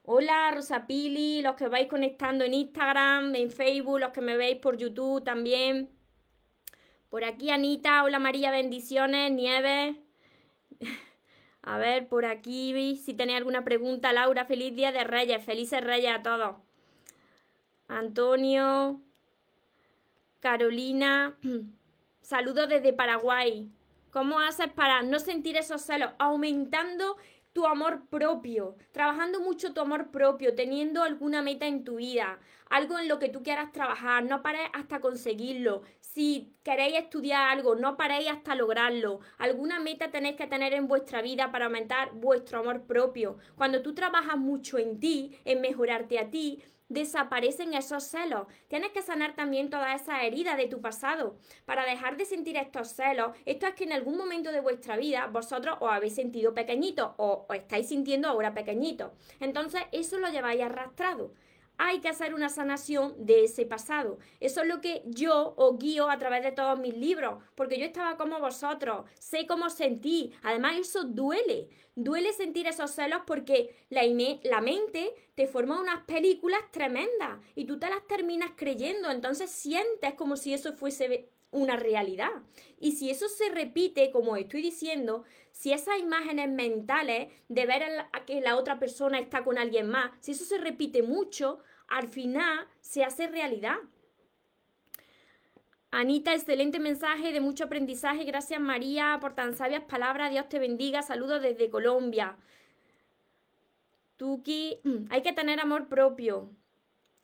Hola 0.04 0.52
Rosa 0.52 0.86
Pili, 0.86 1.42
los 1.42 1.56
que 1.56 1.70
vais 1.70 1.88
conectando 1.88 2.44
en 2.44 2.54
Instagram, 2.54 3.34
en 3.34 3.50
Facebook, 3.50 4.02
los 4.02 4.12
que 4.12 4.20
me 4.20 4.36
veis 4.36 4.58
por 4.58 4.76
YouTube 4.76 5.24
también. 5.24 5.90
Por 7.10 7.24
aquí 7.24 7.50
Anita, 7.50 8.04
hola 8.04 8.20
María, 8.20 8.52
bendiciones, 8.52 9.32
Nieves. 9.32 9.96
A 11.62 11.78
ver, 11.78 12.10
por 12.10 12.26
aquí, 12.26 12.98
si 12.98 13.14
tenéis 13.14 13.38
alguna 13.38 13.64
pregunta, 13.64 14.12
Laura, 14.12 14.46
feliz 14.46 14.76
día 14.76 14.92
de 14.92 15.06
Reyes, 15.06 15.44
felices 15.44 15.82
Reyes 15.82 16.12
a 16.14 16.22
todos. 16.22 16.58
Antonio, 17.88 19.02
Carolina, 20.46 21.36
saludos 22.22 22.70
desde 22.70 22.94
Paraguay. 22.94 23.68
¿Cómo 24.12 24.40
haces 24.40 24.72
para 24.72 25.02
no 25.02 25.18
sentir 25.18 25.58
esos 25.58 25.82
celos? 25.82 26.12
Aumentando 26.20 27.18
tu 27.52 27.66
amor 27.66 28.06
propio, 28.12 28.76
trabajando 28.92 29.40
mucho 29.40 29.74
tu 29.74 29.82
amor 29.82 30.12
propio, 30.12 30.54
teniendo 30.54 31.02
alguna 31.02 31.42
meta 31.42 31.66
en 31.66 31.84
tu 31.84 31.96
vida, 31.96 32.38
algo 32.70 33.00
en 33.00 33.08
lo 33.08 33.18
que 33.18 33.30
tú 33.30 33.42
quieras 33.42 33.72
trabajar, 33.72 34.24
no 34.24 34.44
pares 34.44 34.70
hasta 34.74 35.00
conseguirlo. 35.00 35.82
Si 36.00 36.54
queréis 36.62 37.00
estudiar 37.00 37.50
algo, 37.50 37.74
no 37.74 37.98
paréis 37.98 38.30
hasta 38.30 38.54
lograrlo. 38.54 39.22
Alguna 39.40 39.80
meta 39.80 40.12
tenéis 40.12 40.36
que 40.36 40.46
tener 40.46 40.74
en 40.74 40.88
vuestra 40.88 41.24
vida 41.24 41.52
para 41.52 41.66
aumentar 41.66 42.12
vuestro 42.14 42.60
amor 42.60 42.84
propio. 42.84 43.38
Cuando 43.56 43.82
tú 43.82 43.96
trabajas 43.96 44.38
mucho 44.38 44.78
en 44.78 45.00
ti, 45.00 45.40
en 45.44 45.62
mejorarte 45.62 46.20
a 46.20 46.30
ti, 46.30 46.62
desaparecen 46.90 47.74
esos 47.74 48.04
celos. 48.04 48.48
Tienes 48.68 48.92
que 48.92 49.02
sanar 49.02 49.36
también 49.36 49.70
toda 49.70 49.94
esa 49.94 50.24
herida 50.24 50.56
de 50.56 50.68
tu 50.68 50.82
pasado 50.82 51.38
para 51.66 51.86
dejar 51.86 52.18
de 52.18 52.26
sentir 52.26 52.58
estos 52.58 52.90
celos. 52.90 53.36
Esto 53.46 53.68
es 53.68 53.76
que 53.76 53.86
en 53.86 53.94
algún 53.94 54.18
momento 54.18 54.52
de 54.52 54.62
vuestra 54.62 54.98
vida 54.98 55.28
vosotros 55.28 55.78
os 55.80 55.92
habéis 55.92 56.16
sentido 56.16 56.54
pequeñito 56.54 57.16
o 57.18 57.46
os 57.50 57.56
estáis 57.56 57.88
sintiendo 57.88 58.28
ahora 58.28 58.54
pequeñito. 58.54 59.14
Entonces 59.40 59.82
eso 59.92 60.20
lo 60.20 60.30
lleváis 60.30 60.62
arrastrado 60.62 61.32
hay 61.78 62.00
que 62.00 62.10
hacer 62.10 62.34
una 62.34 62.50
sanación 62.50 63.14
de 63.26 63.44
ese 63.46 63.66
pasado. 63.66 64.18
Eso 64.40 64.62
es 64.62 64.68
lo 64.68 64.82
que 64.82 65.04
yo 65.06 65.54
os 65.58 65.78
guío 65.78 66.10
a 66.10 66.18
través 66.18 66.44
de 66.44 66.52
todos 66.52 66.80
mis 66.80 66.96
libros, 66.96 67.44
porque 67.56 67.78
yo 67.78 67.86
estaba 67.86 68.18
como 68.18 68.40
vosotros, 68.40 69.06
sé 69.20 69.46
cómo 69.48 69.70
sentí. 69.70 70.34
Además, 70.44 70.78
eso 70.78 71.04
duele. 71.04 71.70
Duele 71.96 72.34
sentir 72.34 72.68
esos 72.68 72.92
celos 72.92 73.22
porque 73.26 73.74
la, 73.90 74.02
la 74.44 74.62
mente 74.62 75.14
te 75.36 75.48
forma 75.48 75.80
unas 75.80 76.04
películas 76.04 76.60
tremendas 76.72 77.40
y 77.56 77.66
tú 77.66 77.80
te 77.80 77.90
las 77.90 78.06
terminas 78.06 78.52
creyendo. 78.56 79.10
Entonces 79.10 79.50
sientes 79.50 80.14
como 80.16 80.36
si 80.36 80.54
eso 80.54 80.74
fuese 80.74 81.30
una 81.52 81.78
realidad. 81.78 82.32
Y 82.80 82.94
si 82.94 83.10
eso 83.10 83.28
se 83.30 83.50
repite, 83.50 84.12
como 84.12 84.36
estoy 84.36 84.62
diciendo, 84.62 85.24
si 85.56 85.72
esas 85.72 86.00
imágenes 86.00 86.50
mentales 86.50 87.32
de 87.48 87.66
ver 87.66 87.82
a 88.12 88.26
que 88.26 88.42
la 88.42 88.58
otra 88.58 88.78
persona 88.78 89.20
está 89.20 89.46
con 89.46 89.58
alguien 89.58 89.88
más, 89.88 90.12
si 90.20 90.32
eso 90.32 90.44
se 90.44 90.58
repite 90.58 91.02
mucho, 91.02 91.60
al 91.88 92.10
final 92.10 92.68
se 92.82 93.06
hace 93.06 93.28
realidad. 93.28 93.78
Anita, 95.92 96.34
excelente 96.34 96.78
mensaje 96.78 97.32
de 97.32 97.40
mucho 97.40 97.64
aprendizaje. 97.64 98.26
Gracias 98.26 98.60
María 98.60 99.18
por 99.22 99.34
tan 99.34 99.56
sabias 99.56 99.84
palabras. 99.86 100.30
Dios 100.30 100.50
te 100.50 100.60
bendiga. 100.60 101.02
Saludos 101.04 101.42
desde 101.42 101.70
Colombia. 101.70 102.36
Tuki, 104.18 104.82
hay 105.10 105.22
que 105.22 105.32
tener 105.32 105.62
amor 105.62 105.88
propio. 105.88 106.50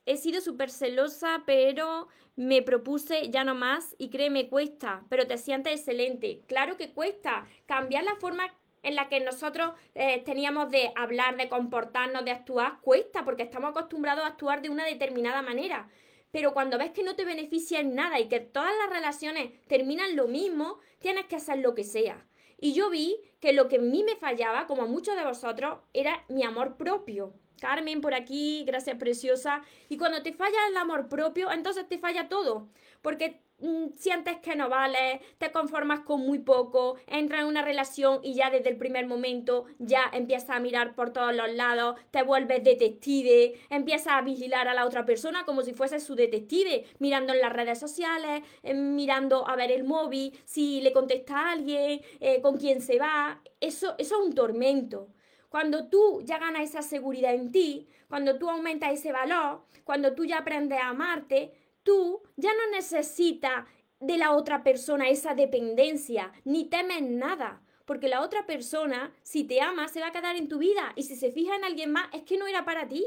He 0.04 0.16
sido 0.16 0.40
súper 0.40 0.70
celosa, 0.70 1.42
pero 1.46 2.08
me 2.34 2.62
propuse 2.62 3.30
ya 3.30 3.44
no 3.44 3.54
más 3.54 3.94
y 3.98 4.10
créeme, 4.10 4.48
cuesta, 4.48 5.04
pero 5.08 5.26
te 5.26 5.38
sientes 5.38 5.74
excelente. 5.74 6.42
Claro 6.48 6.76
que 6.76 6.92
cuesta 6.92 7.46
cambiar 7.66 8.04
la 8.04 8.16
forma 8.16 8.52
en 8.82 8.96
la 8.96 9.08
que 9.08 9.20
nosotros 9.20 9.72
eh, 9.94 10.22
teníamos 10.24 10.70
de 10.70 10.92
hablar, 10.96 11.36
de 11.36 11.48
comportarnos, 11.48 12.24
de 12.24 12.32
actuar, 12.32 12.80
cuesta 12.80 13.24
porque 13.24 13.44
estamos 13.44 13.70
acostumbrados 13.70 14.24
a 14.24 14.28
actuar 14.28 14.60
de 14.60 14.70
una 14.70 14.84
determinada 14.84 15.40
manera. 15.40 15.88
Pero 16.32 16.52
cuando 16.52 16.78
ves 16.78 16.90
que 16.90 17.04
no 17.04 17.14
te 17.14 17.24
beneficia 17.24 17.78
en 17.78 17.94
nada 17.94 18.18
y 18.18 18.28
que 18.28 18.40
todas 18.40 18.72
las 18.80 18.90
relaciones 18.90 19.52
terminan 19.68 20.16
lo 20.16 20.26
mismo, 20.26 20.78
tienes 20.98 21.26
que 21.26 21.36
hacer 21.36 21.58
lo 21.58 21.74
que 21.74 21.84
sea. 21.84 22.26
Y 22.58 22.72
yo 22.72 22.90
vi 22.90 23.18
que 23.40 23.52
lo 23.52 23.68
que 23.68 23.76
a 23.76 23.80
mí 23.80 24.02
me 24.02 24.16
fallaba, 24.16 24.66
como 24.66 24.82
a 24.82 24.86
muchos 24.86 25.14
de 25.14 25.24
vosotros, 25.24 25.80
era 25.92 26.24
mi 26.28 26.42
amor 26.42 26.76
propio. 26.76 27.34
Carmen 27.62 28.00
por 28.00 28.12
aquí, 28.12 28.64
gracias 28.66 28.96
preciosa. 28.96 29.62
Y 29.88 29.96
cuando 29.96 30.20
te 30.20 30.32
falla 30.32 30.58
el 30.68 30.76
amor 30.76 31.08
propio, 31.08 31.52
entonces 31.52 31.88
te 31.88 31.96
falla 31.96 32.28
todo, 32.28 32.66
porque 33.02 33.40
mm, 33.60 33.90
sientes 33.94 34.38
que 34.38 34.56
no 34.56 34.68
vales, 34.68 35.20
te 35.38 35.52
conformas 35.52 36.00
con 36.00 36.22
muy 36.22 36.40
poco, 36.40 36.96
entras 37.06 37.42
en 37.42 37.46
una 37.46 37.62
relación 37.62 38.18
y 38.24 38.34
ya 38.34 38.50
desde 38.50 38.68
el 38.70 38.76
primer 38.78 39.06
momento 39.06 39.66
ya 39.78 40.10
empiezas 40.12 40.50
a 40.50 40.58
mirar 40.58 40.96
por 40.96 41.12
todos 41.12 41.32
los 41.36 41.52
lados, 41.52 42.00
te 42.10 42.24
vuelves 42.24 42.64
detective, 42.64 43.54
empiezas 43.70 44.14
a 44.14 44.22
vigilar 44.22 44.66
a 44.66 44.74
la 44.74 44.84
otra 44.84 45.06
persona 45.06 45.44
como 45.44 45.62
si 45.62 45.72
fuese 45.72 46.00
su 46.00 46.16
detective, 46.16 46.84
mirando 46.98 47.32
en 47.32 47.40
las 47.40 47.52
redes 47.52 47.78
sociales, 47.78 48.42
eh, 48.64 48.74
mirando 48.74 49.48
a 49.48 49.54
ver 49.54 49.70
el 49.70 49.84
móvil, 49.84 50.36
si 50.44 50.80
le 50.80 50.92
contesta 50.92 51.52
alguien, 51.52 52.00
eh, 52.18 52.40
con 52.42 52.56
quién 52.58 52.80
se 52.80 52.98
va. 52.98 53.40
Eso, 53.60 53.94
eso 53.98 54.16
es 54.16 54.26
un 54.26 54.34
tormento. 54.34 55.06
Cuando 55.52 55.88
tú 55.88 56.22
ya 56.24 56.38
ganas 56.38 56.62
esa 56.62 56.80
seguridad 56.80 57.34
en 57.34 57.52
ti, 57.52 57.86
cuando 58.08 58.38
tú 58.38 58.48
aumentas 58.48 58.90
ese 58.90 59.12
valor, 59.12 59.60
cuando 59.84 60.14
tú 60.14 60.24
ya 60.24 60.38
aprendes 60.38 60.80
a 60.80 60.88
amarte, 60.88 61.52
tú 61.82 62.22
ya 62.38 62.54
no 62.54 62.74
necesitas 62.74 63.66
de 64.00 64.16
la 64.16 64.32
otra 64.32 64.62
persona 64.62 65.10
esa 65.10 65.34
dependencia, 65.34 66.32
ni 66.46 66.70
temes 66.70 67.02
nada. 67.02 67.60
Porque 67.84 68.08
la 68.08 68.22
otra 68.22 68.46
persona, 68.46 69.12
si 69.22 69.44
te 69.44 69.60
ama, 69.60 69.88
se 69.88 70.00
va 70.00 70.06
a 70.06 70.12
quedar 70.12 70.36
en 70.36 70.48
tu 70.48 70.56
vida. 70.56 70.94
Y 70.96 71.02
si 71.02 71.16
se 71.16 71.30
fija 71.30 71.54
en 71.54 71.64
alguien 71.64 71.92
más, 71.92 72.06
es 72.14 72.22
que 72.22 72.38
no 72.38 72.46
era 72.46 72.64
para 72.64 72.88
ti. 72.88 73.04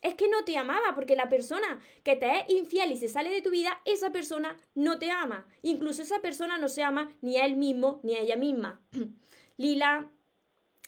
Es 0.00 0.14
que 0.14 0.28
no 0.28 0.42
te 0.42 0.56
amaba, 0.56 0.94
porque 0.94 1.16
la 1.16 1.28
persona 1.28 1.80
que 2.02 2.16
te 2.16 2.30
es 2.30 2.44
infiel 2.48 2.92
y 2.92 2.96
se 2.96 3.08
sale 3.10 3.28
de 3.28 3.42
tu 3.42 3.50
vida, 3.50 3.78
esa 3.84 4.10
persona 4.10 4.56
no 4.74 4.98
te 4.98 5.10
ama. 5.10 5.46
Incluso 5.60 6.00
esa 6.00 6.22
persona 6.22 6.56
no 6.56 6.70
se 6.70 6.82
ama 6.82 7.12
ni 7.20 7.36
a 7.36 7.44
él 7.44 7.56
mismo 7.56 8.00
ni 8.02 8.14
a 8.14 8.20
ella 8.20 8.36
misma. 8.36 8.80
Lila, 9.58 10.10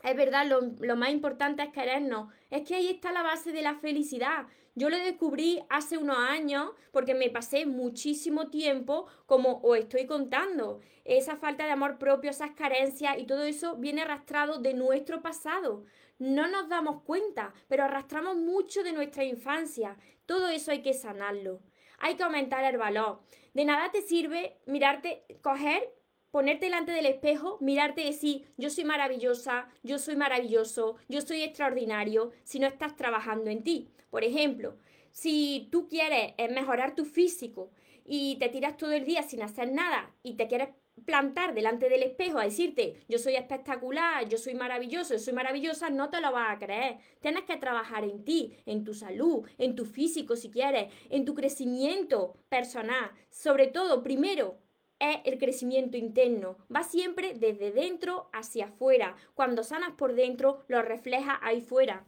es 0.06 0.16
verdad, 0.16 0.46
lo, 0.46 0.96
más 0.96 1.10
importante 1.10 1.64
es 1.64 1.70
querernos. 1.70 2.32
Es 2.48 2.62
que 2.62 2.76
ahí 2.76 2.88
está 2.88 3.10
la 3.10 3.24
base 3.24 3.50
de 3.50 3.60
la 3.60 3.74
felicidad. 3.74 4.46
Yo 4.76 4.88
lo 4.88 4.96
descubrí 4.96 5.60
hace 5.68 5.98
unos 5.98 6.16
años 6.16 6.70
porque 6.92 7.14
me 7.14 7.28
pasé 7.28 7.66
muchísimo 7.66 8.48
tiempo 8.48 9.08
como 9.26 9.60
os 9.64 9.78
estoy 9.78 10.06
contando. 10.06 10.80
Esa 11.04 11.36
falta 11.36 11.64
de 11.64 11.72
amor 11.72 11.98
propio, 11.98 12.30
esas 12.30 12.52
carencias 12.52 13.18
y 13.18 13.24
todo 13.24 13.42
eso 13.42 13.76
viene 13.78 14.02
arrastrado 14.02 14.58
de 14.58 14.74
nuestro 14.74 15.22
pasado. 15.22 15.84
No 16.20 16.46
nos 16.46 16.68
damos 16.68 17.02
cuenta, 17.02 17.52
pero 17.66 17.82
arrastramos 17.82 18.36
mucho 18.36 18.84
de 18.84 18.92
nuestra 18.92 19.24
infancia. 19.24 19.96
Todo 20.24 20.48
eso 20.48 20.70
hay 20.70 20.82
que 20.82 20.94
sanarlo. 20.94 21.62
Hay 21.98 22.14
que 22.14 22.22
aumentar 22.22 22.62
el 22.62 22.78
valor. 22.78 23.22
De 23.54 23.64
nada 23.64 23.90
te 23.90 24.02
sirve 24.02 24.58
mirarte, 24.66 25.24
coger 25.42 25.95
ponerte 26.36 26.66
delante 26.66 26.92
del 26.92 27.06
espejo, 27.06 27.56
mirarte 27.62 28.02
y 28.02 28.08
decir, 28.08 28.44
yo 28.58 28.68
soy 28.68 28.84
maravillosa, 28.84 29.68
yo 29.82 29.98
soy 29.98 30.16
maravilloso, 30.16 30.96
yo 31.08 31.22
soy 31.22 31.40
extraordinario, 31.40 32.30
si 32.44 32.58
no 32.58 32.66
estás 32.66 32.94
trabajando 32.94 33.48
en 33.48 33.64
ti. 33.64 33.88
Por 34.10 34.22
ejemplo, 34.22 34.76
si 35.12 35.66
tú 35.72 35.88
quieres 35.88 36.34
eh, 36.36 36.50
mejorar 36.50 36.94
tu 36.94 37.06
físico 37.06 37.70
y 38.04 38.36
te 38.36 38.50
tiras 38.50 38.76
todo 38.76 38.92
el 38.92 39.06
día 39.06 39.22
sin 39.22 39.40
hacer 39.40 39.72
nada 39.72 40.14
y 40.22 40.34
te 40.34 40.46
quieres 40.46 40.68
plantar 41.06 41.54
delante 41.54 41.88
del 41.88 42.02
espejo 42.02 42.38
a 42.38 42.44
decirte 42.44 43.02
yo 43.08 43.18
soy 43.18 43.36
espectacular, 43.36 44.28
yo 44.28 44.36
soy 44.36 44.54
maravilloso, 44.54 45.14
yo 45.14 45.20
soy 45.20 45.32
maravillosa, 45.32 45.88
no 45.88 46.10
te 46.10 46.20
lo 46.20 46.32
vas 46.32 46.54
a 46.54 46.58
creer. 46.58 46.98
Tienes 47.20 47.44
que 47.44 47.56
trabajar 47.56 48.04
en 48.04 48.26
ti, 48.26 48.58
en 48.66 48.84
tu 48.84 48.92
salud, 48.92 49.48
en 49.56 49.74
tu 49.74 49.86
físico 49.86 50.36
si 50.36 50.50
quieres, 50.50 50.92
en 51.08 51.24
tu 51.24 51.34
crecimiento 51.34 52.36
personal. 52.50 53.10
Sobre 53.30 53.68
todo, 53.68 54.02
primero, 54.02 54.58
es 54.98 55.18
el 55.24 55.38
crecimiento 55.38 55.96
interno. 55.96 56.56
Va 56.74 56.82
siempre 56.82 57.34
desde 57.34 57.72
dentro 57.72 58.28
hacia 58.32 58.66
afuera. 58.66 59.16
Cuando 59.34 59.62
sanas 59.62 59.92
por 59.92 60.14
dentro, 60.14 60.64
lo 60.68 60.82
refleja 60.82 61.38
ahí 61.42 61.60
fuera. 61.60 62.04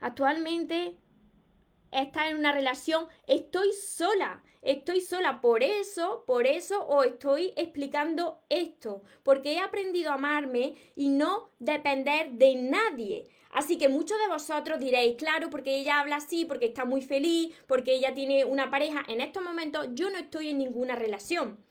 Actualmente 0.00 0.96
estás 1.90 2.30
en 2.30 2.36
una 2.36 2.52
relación, 2.52 3.06
estoy 3.26 3.72
sola, 3.72 4.42
estoy 4.62 5.00
sola, 5.00 5.40
por 5.40 5.62
eso, 5.62 6.24
por 6.26 6.46
eso 6.46 6.86
os 6.86 7.06
estoy 7.06 7.52
explicando 7.56 8.42
esto, 8.48 9.02
porque 9.22 9.54
he 9.54 9.60
aprendido 9.60 10.10
a 10.10 10.14
amarme 10.14 10.74
y 10.96 11.08
no 11.08 11.50
depender 11.58 12.32
de 12.32 12.56
nadie. 12.56 13.28
Así 13.54 13.78
que 13.78 13.88
muchos 13.88 14.18
de 14.18 14.26
vosotros 14.26 14.80
diréis, 14.80 15.14
claro, 15.14 15.48
porque 15.48 15.76
ella 15.76 16.00
habla 16.00 16.16
así, 16.16 16.44
porque 16.44 16.66
está 16.66 16.84
muy 16.84 17.02
feliz, 17.02 17.54
porque 17.68 17.94
ella 17.94 18.12
tiene 18.12 18.44
una 18.44 18.68
pareja. 18.68 19.04
En 19.06 19.20
estos 19.20 19.44
momentos 19.44 19.86
yo 19.92 20.10
no 20.10 20.18
estoy 20.18 20.50
en 20.50 20.58
ninguna 20.58 20.96
relación. 20.96 21.64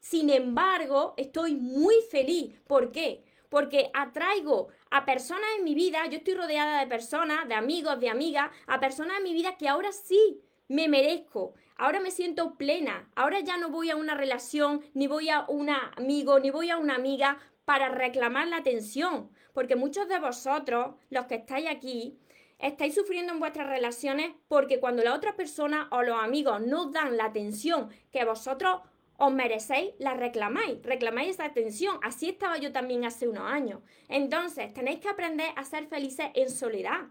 Sin 0.00 0.28
embargo, 0.28 1.14
estoy 1.16 1.54
muy 1.54 1.94
feliz. 2.10 2.54
¿Por 2.66 2.92
qué? 2.92 3.24
Porque 3.48 3.90
atraigo 3.94 4.68
a 4.90 5.06
personas 5.06 5.48
en 5.56 5.64
mi 5.64 5.74
vida, 5.74 6.06
yo 6.10 6.18
estoy 6.18 6.34
rodeada 6.34 6.78
de 6.80 6.86
personas, 6.86 7.48
de 7.48 7.54
amigos, 7.54 7.98
de 8.00 8.10
amigas, 8.10 8.50
a 8.66 8.78
personas 8.78 9.16
en 9.16 9.24
mi 9.24 9.32
vida 9.32 9.56
que 9.56 9.66
ahora 9.66 9.92
sí 9.92 10.42
me 10.68 10.88
merezco, 10.88 11.54
ahora 11.76 12.00
me 12.00 12.10
siento 12.10 12.56
plena, 12.56 13.10
ahora 13.16 13.40
ya 13.40 13.56
no 13.56 13.70
voy 13.70 13.88
a 13.88 13.96
una 13.96 14.14
relación, 14.14 14.82
ni 14.92 15.06
voy 15.06 15.30
a 15.30 15.46
un 15.48 15.70
amigo, 15.70 16.38
ni 16.38 16.50
voy 16.50 16.68
a 16.68 16.76
una 16.76 16.94
amiga 16.94 17.38
para 17.64 17.88
reclamar 17.88 18.46
la 18.46 18.58
atención, 18.58 19.30
porque 19.52 19.76
muchos 19.76 20.08
de 20.08 20.18
vosotros, 20.18 20.94
los 21.10 21.26
que 21.26 21.36
estáis 21.36 21.68
aquí, 21.68 22.18
estáis 22.58 22.94
sufriendo 22.94 23.32
en 23.32 23.40
vuestras 23.40 23.68
relaciones 23.68 24.32
porque 24.48 24.80
cuando 24.80 25.02
la 25.02 25.14
otra 25.14 25.36
persona 25.36 25.88
o 25.90 26.02
los 26.02 26.22
amigos 26.22 26.60
no 26.60 26.86
dan 26.86 27.16
la 27.16 27.26
atención 27.26 27.90
que 28.12 28.24
vosotros 28.24 28.80
os 29.16 29.32
merecéis, 29.32 29.92
la 29.98 30.14
reclamáis, 30.14 30.82
reclamáis 30.82 31.30
esa 31.30 31.44
atención. 31.44 31.98
Así 32.02 32.30
estaba 32.30 32.56
yo 32.56 32.72
también 32.72 33.04
hace 33.04 33.28
unos 33.28 33.50
años. 33.50 33.80
Entonces, 34.08 34.72
tenéis 34.72 35.00
que 35.00 35.10
aprender 35.10 35.50
a 35.56 35.64
ser 35.64 35.86
felices 35.88 36.28
en 36.34 36.48
soledad. 36.48 37.08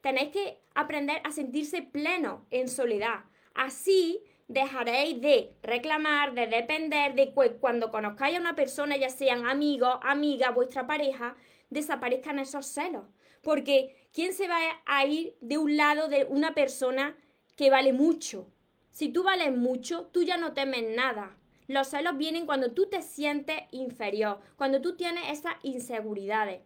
Tenéis 0.00 0.30
que 0.30 0.58
aprender 0.74 1.20
a 1.22 1.30
sentirse 1.32 1.82
pleno 1.82 2.46
en 2.50 2.66
soledad. 2.68 3.24
Así 3.54 4.22
dejaréis 4.48 5.20
de 5.20 5.52
reclamar, 5.62 6.32
de 6.32 6.46
depender, 6.46 7.14
de 7.14 7.34
que 7.34 7.52
cuando 7.60 7.90
conozcáis 7.90 8.38
a 8.38 8.40
una 8.40 8.56
persona, 8.56 8.96
ya 8.96 9.10
sean 9.10 9.46
amigos, 9.46 9.98
amigas, 10.02 10.54
vuestra 10.54 10.86
pareja, 10.86 11.36
desaparezcan 11.70 12.38
esos 12.38 12.66
celos. 12.66 13.04
Porque 13.42 14.08
¿quién 14.12 14.34
se 14.34 14.48
va 14.48 14.58
a 14.84 15.06
ir 15.06 15.36
de 15.40 15.58
un 15.58 15.76
lado 15.76 16.08
de 16.08 16.24
una 16.24 16.54
persona 16.54 17.16
que 17.56 17.70
vale 17.70 17.92
mucho? 17.92 18.48
Si 18.90 19.08
tú 19.08 19.22
vales 19.22 19.56
mucho, 19.56 20.06
tú 20.12 20.22
ya 20.22 20.36
no 20.36 20.52
temes 20.52 20.94
nada. 20.94 21.36
Los 21.66 21.88
celos 21.88 22.18
vienen 22.18 22.46
cuando 22.46 22.72
tú 22.72 22.86
te 22.86 23.00
sientes 23.00 23.62
inferior, 23.70 24.40
cuando 24.56 24.80
tú 24.80 24.96
tienes 24.96 25.30
esas 25.30 25.54
inseguridades. 25.62 26.62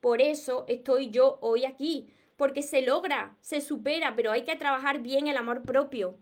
Por 0.00 0.22
eso 0.22 0.64
estoy 0.68 1.10
yo 1.10 1.38
hoy 1.42 1.64
aquí, 1.64 2.08
porque 2.36 2.62
se 2.62 2.82
logra, 2.82 3.36
se 3.40 3.60
supera, 3.60 4.14
pero 4.16 4.32
hay 4.32 4.44
que 4.44 4.56
trabajar 4.56 5.00
bien 5.00 5.26
el 5.26 5.36
amor 5.36 5.62
propio. 5.62 6.18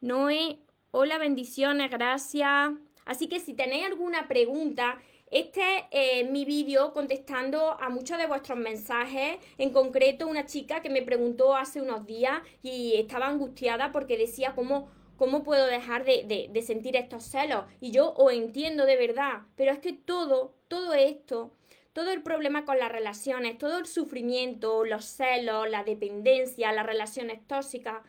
Noé, 0.00 0.58
hola, 0.90 1.18
bendiciones, 1.18 1.90
gracias. 1.90 2.72
Así 3.04 3.28
que 3.28 3.38
si 3.38 3.54
tenéis 3.54 3.84
alguna 3.84 4.28
pregunta, 4.28 4.98
este 5.30 5.86
es 5.90 6.28
mi 6.30 6.44
vídeo 6.44 6.92
contestando 6.92 7.80
a 7.80 7.88
muchos 7.88 8.18
de 8.18 8.26
vuestros 8.26 8.58
mensajes, 8.58 9.38
en 9.58 9.70
concreto 9.70 10.26
una 10.26 10.46
chica 10.46 10.82
que 10.82 10.90
me 10.90 11.02
preguntó 11.02 11.56
hace 11.56 11.80
unos 11.80 12.06
días 12.06 12.42
y 12.62 12.94
estaba 12.96 13.28
angustiada 13.28 13.92
porque 13.92 14.18
decía 14.18 14.54
cómo, 14.54 14.90
cómo 15.16 15.42
puedo 15.42 15.66
dejar 15.66 16.04
de, 16.04 16.48
de 16.50 16.62
sentir 16.62 16.96
estos 16.96 17.24
celos. 17.24 17.64
Y 17.80 17.92
yo 17.92 18.12
os 18.14 18.32
entiendo 18.32 18.86
de 18.86 18.96
verdad, 18.96 19.42
pero 19.56 19.72
es 19.72 19.78
que 19.78 19.92
todo, 19.92 20.54
todo 20.68 20.94
esto 20.94 21.52
todo 21.92 22.12
el 22.12 22.22
problema 22.22 22.64
con 22.64 22.78
las 22.78 22.92
relaciones, 22.92 23.58
todo 23.58 23.78
el 23.78 23.86
sufrimiento, 23.86 24.84
los 24.84 25.04
celos, 25.04 25.68
la 25.68 25.82
dependencia, 25.82 26.72
las 26.72 26.86
relaciones 26.86 27.46
tóxicas, 27.46 28.02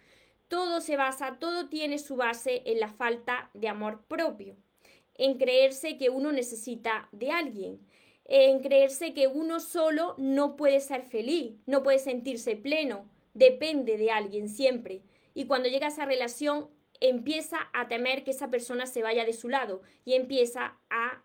todo 0.48 0.82
se 0.82 0.98
basa, 0.98 1.38
todo 1.40 1.70
tiene 1.70 1.98
su 1.98 2.16
base 2.16 2.62
en 2.66 2.80
la 2.80 2.90
falta 2.90 3.50
de 3.54 3.70
amor 3.70 4.04
propio, 4.08 4.56
en 5.22 5.38
creerse 5.38 6.00
que 6.00 6.10
uno 6.10 6.32
necesita 6.32 7.08
de 7.12 7.30
alguien, 7.30 7.80
en 8.26 8.60
creerse 8.60 9.14
que 9.14 9.28
uno 9.28 9.60
solo 9.60 10.16
no 10.18 10.56
puede 10.56 10.80
ser 10.80 11.04
feliz, 11.04 11.54
no 11.68 11.84
puede 11.84 12.00
sentirse 12.00 12.56
pleno, 12.56 13.08
depende 13.36 14.00
de 14.00 14.10
alguien 14.10 14.50
siempre. 14.50 15.04
Y 15.36 15.46
cuando 15.46 15.70
llega 15.70 15.90
esa 15.90 16.06
relación, 16.06 16.72
empieza 17.00 17.70
a 17.72 17.88
temer 17.88 18.24
que 18.24 18.32
esa 18.32 18.50
persona 18.50 18.88
se 18.88 19.04
vaya 19.04 19.24
de 19.24 19.34
su 19.34 19.48
lado 19.48 19.84
y 20.06 20.16
empieza 20.16 20.80
a, 20.90 21.24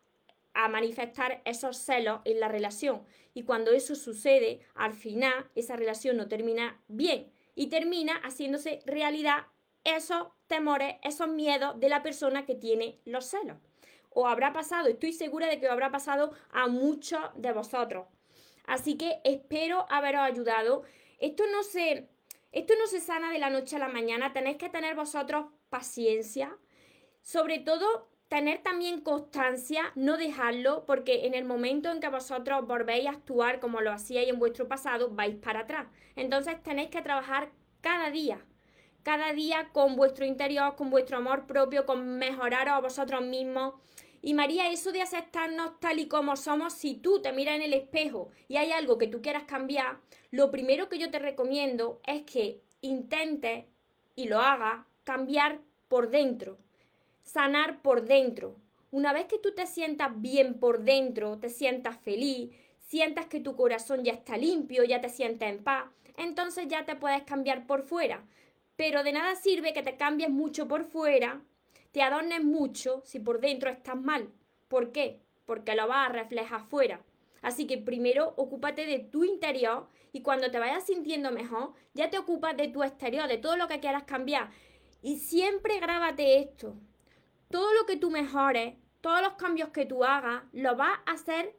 a 0.53 0.69
manifestar 0.69 1.41
esos 1.47 1.79
celos 1.79 2.21
en 2.27 2.39
la 2.39 2.49
relación. 2.49 3.03
Y 3.33 3.45
cuando 3.45 3.71
eso 3.71 3.95
sucede, 3.95 4.61
al 4.75 4.93
final 4.93 5.51
esa 5.55 5.75
relación 5.75 6.19
no 6.19 6.29
termina 6.29 6.83
bien 6.87 7.33
y 7.55 7.69
termina 7.69 8.17
haciéndose 8.25 8.81
realidad 8.85 9.47
esos 9.85 10.27
temores, 10.49 10.97
esos 11.03 11.29
miedos 11.29 11.81
de 11.81 11.89
la 11.89 12.03
persona 12.03 12.45
que 12.45 12.57
tiene 12.57 13.01
los 13.07 13.25
celos. 13.25 13.57
O 14.19 14.27
habrá 14.27 14.55
pasado, 14.55 14.89
estoy 14.89 15.13
segura 15.13 15.47
de 15.47 15.61
que 15.61 15.69
habrá 15.69 15.91
pasado 15.91 16.33
a 16.51 16.69
muchos 16.69 17.21
de 17.35 17.53
vosotros. 17.53 18.07
Así 18.65 18.97
que 18.97 19.21
espero 19.25 19.85
haberos 19.91 20.23
ayudado. 20.23 20.85
Esto 21.19 21.45
no 21.53 21.63
se, 21.63 22.09
esto 22.51 22.73
no 22.79 22.87
se 22.87 23.01
sana 23.01 23.31
de 23.31 23.39
la 23.39 23.51
noche 23.51 23.77
a 23.77 23.79
la 23.79 23.89
mañana, 23.89 24.33
tenéis 24.33 24.57
que 24.57 24.71
tener 24.71 24.95
vosotros 24.95 25.49
paciencia. 25.69 26.57
Sobre 27.21 27.59
todo, 27.59 28.09
tener 28.29 28.63
también 28.63 29.03
constancia, 29.03 29.93
no 29.97 30.17
dejarlo, 30.17 30.87
porque 30.87 31.27
en 31.27 31.35
el 31.35 31.45
momento 31.45 31.91
en 31.91 32.01
que 32.01 32.09
vosotros 32.09 32.67
volvéis 32.67 33.09
a 33.09 33.11
actuar 33.11 33.61
como 33.61 33.83
lo 33.83 33.93
hacíais 33.93 34.31
en 34.31 34.39
vuestro 34.39 34.67
pasado, 34.67 35.11
vais 35.11 35.37
para 35.37 35.61
atrás. 35.61 35.89
Entonces 36.15 36.63
tenéis 36.63 36.89
que 36.89 37.03
trabajar 37.03 37.51
cada 37.83 38.11
día, 38.11 38.41
cada 39.03 39.35
día 39.35 39.69
con 39.75 39.95
vuestro 39.95 40.25
interior, 40.25 40.75
con 40.75 40.89
vuestro 40.89 41.19
amor 41.19 41.47
propio, 41.47 41.85
con 41.85 42.17
mejoraros 42.17 42.73
a 42.73 42.81
vosotros 42.81 43.21
mismos. 43.21 43.75
Y 44.27 44.35
María, 44.35 44.71
eso 44.71 44.91
de 44.91 45.03
aceptarnos 45.03 45.79
tal 45.79 46.01
y 46.01 46.09
como 46.09 46.35
somos, 46.37 46.73
si 46.73 46.95
tú 46.95 47.23
te 47.23 47.33
miras 47.33 47.55
en 47.55 47.62
el 47.62 47.75
espejo 47.75 48.31
y 48.49 48.57
hay 48.57 48.73
algo 48.73 48.99
que 48.99 49.07
tú 49.07 49.23
quieras 49.23 49.45
cambiar, 49.45 50.01
lo 50.33 50.51
primero 50.51 50.89
que 50.89 50.99
yo 50.99 51.11
te 51.11 51.21
recomiendo 51.21 52.01
es 52.05 52.23
que 52.23 52.61
intentes 52.81 53.67
y 54.17 54.27
lo 54.27 54.41
hagas 54.41 54.85
cambiar 55.05 55.61
por 55.89 56.11
dentro 56.11 56.59
sanar 57.27 57.83
por 57.83 58.07
dentro. 58.07 58.57
Una 58.91 59.12
vez 59.12 59.27
que 59.27 59.39
tú 59.39 59.53
te 59.53 59.67
sientas 59.67 60.11
bien 60.21 60.59
por 60.59 60.85
dentro, 60.85 61.39
te 61.39 61.51
sientas 61.51 61.99
feliz, 61.99 62.51
sientas 62.79 63.27
que 63.27 63.41
tu 63.41 63.57
corazón 63.57 64.05
ya 64.05 64.12
está 64.12 64.39
limpio, 64.39 64.85
ya 64.85 65.01
te 65.01 65.11
sientes 65.11 65.49
en 65.49 65.62
paz, 65.62 65.85
entonces 66.17 66.69
ya 66.69 66.85
te 66.87 66.95
puedes 66.95 67.25
cambiar 67.25 67.67
por 67.67 67.83
fuera. 67.83 68.25
Pero 68.77 69.03
de 69.03 69.12
nada 69.12 69.35
sirve 69.35 69.73
que 69.73 69.83
te 69.83 69.97
cambies 69.97 70.31
mucho 70.31 70.69
por 70.69 70.85
fuera, 70.85 71.43
te 71.97 72.03
adornes 72.03 72.45
mucho 72.45 73.01
si 73.07 73.21
por 73.21 73.41
dentro 73.41 73.71
estás 73.71 73.97
mal. 73.97 74.31
¿Por 74.69 74.93
qué? 74.93 75.23
Porque 75.47 75.75
lo 75.75 75.89
vas 75.89 76.11
a 76.11 76.13
reflejar 76.13 76.61
fuera. 76.69 77.01
Así 77.41 77.67
que 77.67 77.79
primero 77.79 78.35
ocúpate 78.37 78.85
de 78.85 78.99
tu 78.99 79.25
interior 79.25 79.89
y 80.13 80.21
cuando 80.21 80.51
te 80.51 80.59
vayas 80.59 80.85
sintiendo 80.85 81.33
mejor, 81.33 81.73
ya 81.95 82.11
te 82.11 82.19
ocupas 82.19 82.55
de 82.55 82.69
tu 82.69 82.83
exterior, 82.83 83.29
de 83.29 83.39
todo 83.39 83.57
lo 83.57 83.67
que 83.67 83.81
quieras 83.81 84.03
cambiar. 84.03 84.51
Y 85.01 85.21
siempre 85.21 85.81
grábate 85.81 86.39
esto 86.39 86.77
todo 87.51 87.73
lo 87.73 87.87
que 87.87 87.97
tú 87.97 88.11
mejores, 88.11 88.75
todos 89.01 89.23
los 89.23 89.33
cambios 89.37 89.71
que 89.71 89.87
tú 89.87 90.05
hagas, 90.05 90.43
lo 90.53 90.77
vas 90.77 90.99
a 91.07 91.13
hacer 91.13 91.57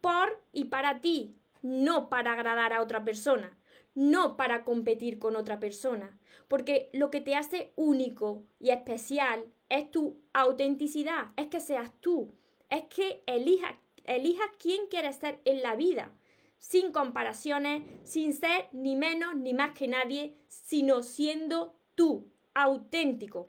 por 0.00 0.42
y 0.50 0.64
para 0.64 1.00
ti, 1.00 1.36
no 1.62 2.08
para 2.08 2.32
agradar 2.32 2.72
a 2.72 2.82
otra 2.82 3.04
persona, 3.04 3.56
no 3.94 4.36
para 4.36 4.64
competir 4.64 5.20
con 5.20 5.36
otra 5.36 5.60
persona, 5.60 6.18
porque 6.48 6.90
lo 6.92 7.12
que 7.12 7.20
te 7.20 7.36
hace 7.36 7.72
único 7.76 8.42
y 8.58 8.70
especial 8.70 9.52
es 9.68 9.90
tu 9.90 10.22
autenticidad, 10.32 11.32
es 11.36 11.48
que 11.48 11.60
seas 11.60 11.92
tú, 12.00 12.34
es 12.70 12.84
que 12.84 13.22
elijas, 13.26 13.74
elijas 14.04 14.48
quién 14.58 14.86
quieres 14.88 15.16
ser 15.16 15.40
en 15.44 15.62
la 15.62 15.74
vida, 15.74 16.12
sin 16.58 16.92
comparaciones, 16.92 17.82
sin 18.04 18.32
ser 18.32 18.68
ni 18.72 18.96
menos 18.96 19.36
ni 19.36 19.54
más 19.54 19.72
que 19.72 19.88
nadie, 19.88 20.36
sino 20.48 21.02
siendo 21.02 21.76
tú, 21.94 22.30
auténtico. 22.54 23.46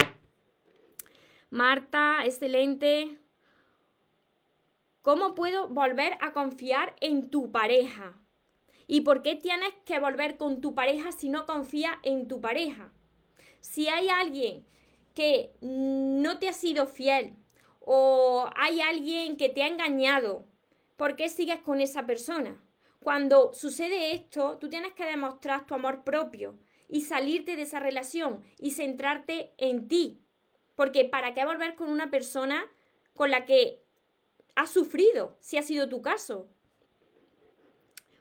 Marta, 1.50 2.26
excelente. 2.26 3.20
¿Cómo 5.02 5.36
puedo 5.36 5.70
volver 5.70 6.18
a 6.20 6.34
confiar 6.34 6.96
en 7.00 7.30
tu 7.30 7.52
pareja? 7.52 8.20
¿Y 8.88 9.02
por 9.02 9.22
qué 9.22 9.36
tienes 9.36 9.74
que 9.86 10.00
volver 10.00 10.38
con 10.38 10.60
tu 10.60 10.76
pareja 10.76 11.12
si 11.12 11.30
no 11.30 11.46
confías 11.46 11.96
en 12.04 12.28
tu 12.28 12.42
pareja? 12.42 12.92
Si 13.62 13.88
hay 13.88 14.10
alguien 14.10 14.66
que 15.18 15.56
no 15.62 16.38
te 16.38 16.48
ha 16.48 16.54
sido 16.54 16.86
fiel 16.86 17.34
o 17.80 18.48
hay 18.56 18.82
alguien 18.82 19.36
que 19.36 19.50
te 19.50 19.64
ha 19.64 19.68
engañado, 19.68 20.46
¿por 20.96 21.16
qué 21.16 21.28
sigues 21.28 21.60
con 21.62 21.82
esa 21.82 22.06
persona? 22.06 22.64
Cuando 23.00 23.52
sucede 23.52 24.12
esto, 24.12 24.60
tú 24.60 24.70
tienes 24.70 24.94
que 24.94 25.06
demostrar 25.06 25.66
tu 25.66 25.74
amor 25.74 26.04
propio 26.04 26.60
y 26.88 27.02
salirte 27.02 27.56
de 27.56 27.64
esa 27.64 27.80
relación 27.80 28.44
y 28.60 28.72
centrarte 28.72 29.56
en 29.58 29.88
ti. 29.88 30.22
Porque 30.76 31.04
¿para 31.04 31.34
qué 31.34 31.44
volver 31.46 31.74
con 31.74 31.90
una 31.90 32.12
persona 32.12 32.68
con 33.16 33.32
la 33.32 33.44
que 33.46 33.82
has 34.54 34.70
sufrido, 34.70 35.36
si 35.40 35.58
ha 35.58 35.64
sido 35.64 35.90
tu 35.90 36.04
caso? 36.04 36.48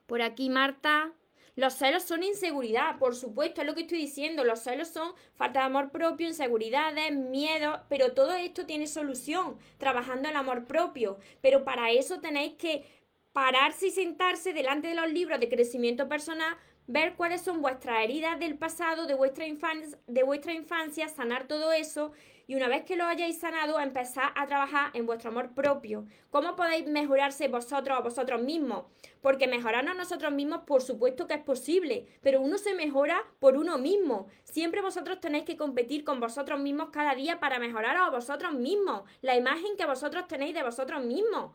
Por 0.06 0.22
aquí, 0.22 0.48
Marta. 0.48 1.12
Los 1.56 1.72
celos 1.72 2.02
son 2.02 2.22
inseguridad, 2.22 2.98
por 2.98 3.16
supuesto, 3.16 3.62
es 3.62 3.66
lo 3.66 3.74
que 3.74 3.80
estoy 3.80 3.96
diciendo. 3.98 4.44
Los 4.44 4.60
celos 4.60 4.88
son 4.88 5.14
falta 5.34 5.60
de 5.60 5.66
amor 5.66 5.90
propio, 5.90 6.28
inseguridades, 6.28 7.12
miedo, 7.12 7.80
pero 7.88 8.12
todo 8.12 8.34
esto 8.34 8.66
tiene 8.66 8.86
solución, 8.86 9.56
trabajando 9.78 10.28
el 10.28 10.36
amor 10.36 10.66
propio. 10.66 11.18
Pero 11.40 11.64
para 11.64 11.90
eso 11.90 12.20
tenéis 12.20 12.56
que 12.58 12.84
pararse 13.32 13.86
y 13.86 13.90
sentarse 13.90 14.52
delante 14.52 14.88
de 14.88 14.94
los 14.96 15.10
libros 15.10 15.40
de 15.40 15.48
crecimiento 15.48 16.08
personal, 16.08 16.58
ver 16.86 17.14
cuáles 17.14 17.42
son 17.42 17.62
vuestras 17.62 18.04
heridas 18.04 18.38
del 18.38 18.56
pasado, 18.56 19.06
de 19.06 19.14
vuestra, 19.14 19.46
infancia, 19.46 19.98
de 20.06 20.22
vuestra 20.22 20.52
infancia, 20.52 21.08
sanar 21.08 21.46
todo 21.46 21.72
eso 21.72 22.12
y 22.48 22.54
una 22.54 22.68
vez 22.68 22.84
que 22.84 22.94
lo 22.94 23.04
hayáis 23.06 23.38
sanado, 23.38 23.80
empezar 23.80 24.32
a 24.36 24.46
trabajar 24.46 24.90
en 24.94 25.04
vuestro 25.04 25.30
amor 25.30 25.52
propio. 25.52 26.06
¿Cómo 26.30 26.54
podéis 26.54 26.86
mejorarse 26.86 27.48
vosotros 27.48 27.98
o 27.98 28.02
vosotros 28.04 28.40
mismos? 28.40 28.84
Porque 29.20 29.48
mejorarnos 29.48 29.96
nosotros 29.96 30.32
mismos, 30.32 30.60
por 30.60 30.80
supuesto 30.80 31.26
que 31.26 31.34
es 31.34 31.42
posible, 31.42 32.06
pero 32.22 32.40
uno 32.40 32.56
se 32.56 32.74
mejora 32.74 33.20
por 33.40 33.56
uno 33.56 33.78
mismo. 33.78 34.28
Siempre 34.44 34.80
vosotros 34.80 35.20
tenéis 35.20 35.44
que 35.44 35.56
competir 35.56 36.04
con 36.04 36.20
vosotros 36.20 36.60
mismos 36.60 36.90
cada 36.92 37.16
día 37.16 37.40
para 37.40 37.58
mejorar 37.58 37.96
a 37.96 38.10
vosotros 38.10 38.52
mismos, 38.52 39.02
la 39.22 39.36
imagen 39.36 39.76
que 39.76 39.86
vosotros 39.86 40.28
tenéis 40.28 40.54
de 40.54 40.62
vosotros 40.62 41.04
mismos. 41.04 41.50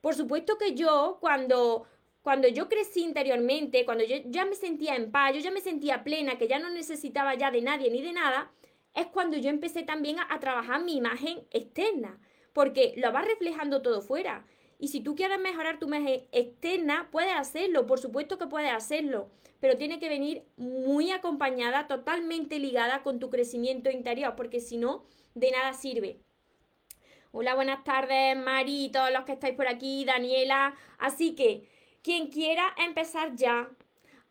Por 0.00 0.16
supuesto 0.16 0.58
que 0.58 0.74
yo, 0.74 1.18
cuando 1.20 1.86
cuando 2.22 2.46
yo 2.48 2.68
crecí 2.68 3.02
interiormente, 3.02 3.84
cuando 3.84 4.04
yo 4.04 4.16
ya 4.26 4.44
me 4.44 4.54
sentía 4.54 4.94
en 4.94 5.10
paz, 5.10 5.34
yo 5.34 5.40
ya 5.40 5.50
me 5.50 5.60
sentía 5.60 6.04
plena, 6.04 6.38
que 6.38 6.48
ya 6.48 6.60
no 6.60 6.70
necesitaba 6.70 7.34
ya 7.34 7.50
de 7.50 7.62
nadie 7.62 7.90
ni 7.90 8.00
de 8.00 8.12
nada, 8.12 8.50
es 8.94 9.06
cuando 9.06 9.36
yo 9.36 9.50
empecé 9.50 9.82
también 9.82 10.16
a, 10.20 10.38
trabajar 10.38 10.84
mi 10.84 10.96
imagen 10.96 11.44
externa, 11.50 12.20
porque 12.52 12.94
lo 12.96 13.10
vas 13.10 13.26
reflejando 13.26 13.82
todo 13.82 14.02
fuera. 14.02 14.46
Y 14.78 14.88
si 14.88 15.00
tú 15.00 15.14
quieres 15.14 15.40
mejorar 15.40 15.78
tu 15.78 15.86
imagen 15.86 16.22
externa, 16.32 17.08
puedes 17.10 17.34
hacerlo, 17.34 17.86
por 17.86 17.98
supuesto 17.98 18.38
que 18.38 18.46
puedes 18.46 18.72
hacerlo, 18.72 19.30
pero 19.58 19.76
tiene 19.76 19.98
que 19.98 20.08
venir 20.08 20.44
muy 20.56 21.10
acompañada, 21.10 21.88
totalmente 21.88 22.58
ligada 22.58 23.02
con 23.02 23.18
tu 23.18 23.30
crecimiento 23.30 23.90
interior, 23.90 24.34
porque 24.36 24.60
si 24.60 24.76
no, 24.76 25.04
de 25.34 25.50
nada 25.50 25.72
sirve. 25.72 26.20
Hola, 27.32 27.54
buenas 27.54 27.82
tardes, 27.82 28.36
Mari, 28.36 28.90
todos 28.92 29.10
los 29.10 29.24
que 29.24 29.32
estáis 29.32 29.56
por 29.56 29.66
aquí, 29.66 30.04
Daniela. 30.04 30.74
Así 30.98 31.34
que 31.34 31.66
quien 32.02 32.28
quiera 32.28 32.74
empezar 32.78 33.34
ya 33.34 33.68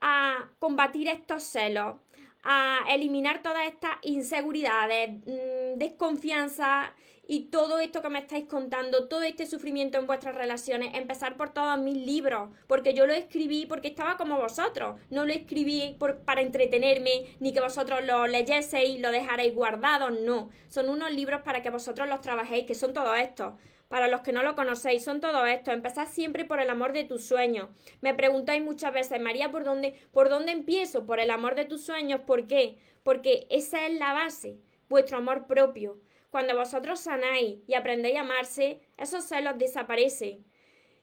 a 0.01 0.49
combatir 0.59 1.07
estos 1.07 1.43
celos, 1.43 1.95
a 2.43 2.79
eliminar 2.89 3.41
todas 3.41 3.67
estas 3.67 3.91
inseguridades, 4.01 5.11
mm, 5.25 5.77
desconfianza 5.77 6.93
y 7.27 7.45
todo 7.45 7.79
esto 7.79 8.01
que 8.01 8.09
me 8.09 8.19
estáis 8.19 8.45
contando, 8.45 9.07
todo 9.07 9.21
este 9.21 9.45
sufrimiento 9.45 9.97
en 9.97 10.07
vuestras 10.07 10.35
relaciones, 10.35 10.95
empezar 10.95 11.37
por 11.37 11.53
todos 11.53 11.79
mis 11.79 11.95
libros, 11.95 12.49
porque 12.67 12.93
yo 12.93 13.05
lo 13.05 13.13
escribí 13.13 13.65
porque 13.67 13.89
estaba 13.89 14.17
como 14.17 14.37
vosotros, 14.37 14.99
no 15.09 15.25
lo 15.25 15.31
escribí 15.31 15.97
para 16.25 16.41
entretenerme, 16.41 17.37
ni 17.39 17.53
que 17.53 17.61
vosotros 17.61 18.03
lo 18.05 18.27
leyeseis, 18.27 18.99
lo 18.99 19.11
dejaréis 19.11 19.53
guardado, 19.53 20.09
no, 20.09 20.49
son 20.67 20.89
unos 20.89 21.11
libros 21.11 21.41
para 21.41 21.61
que 21.61 21.69
vosotros 21.69 22.09
los 22.09 22.21
trabajéis, 22.21 22.65
que 22.65 22.75
son 22.75 22.93
todos 22.93 23.17
estos. 23.17 23.53
Para 23.91 24.07
los 24.07 24.21
que 24.21 24.31
no 24.31 24.41
lo 24.41 24.55
conocéis, 24.55 25.03
son 25.03 25.19
todo 25.19 25.45
esto. 25.45 25.73
Empezad 25.73 26.07
siempre 26.07 26.45
por 26.45 26.61
el 26.61 26.69
amor 26.69 26.93
de 26.93 27.03
tus 27.03 27.25
sueños. 27.25 27.67
Me 27.99 28.13
preguntáis 28.13 28.63
muchas 28.63 28.93
veces, 28.93 29.19
María, 29.19 29.51
¿por 29.51 29.65
dónde, 29.65 29.95
¿por 30.13 30.29
dónde 30.29 30.53
empiezo? 30.53 31.05
Por 31.05 31.19
el 31.19 31.29
amor 31.29 31.55
de 31.55 31.65
tus 31.65 31.83
sueños. 31.83 32.21
¿Por 32.21 32.47
qué? 32.47 32.77
Porque 33.03 33.47
esa 33.49 33.85
es 33.85 33.99
la 33.99 34.13
base, 34.13 34.61
vuestro 34.87 35.17
amor 35.17 35.45
propio. 35.45 35.99
Cuando 36.29 36.55
vosotros 36.55 37.01
sanáis 37.01 37.57
y 37.67 37.73
aprendéis 37.73 38.15
a 38.15 38.21
amarse, 38.21 38.79
esos 38.95 39.25
celos 39.25 39.57
desaparecen. 39.57 40.45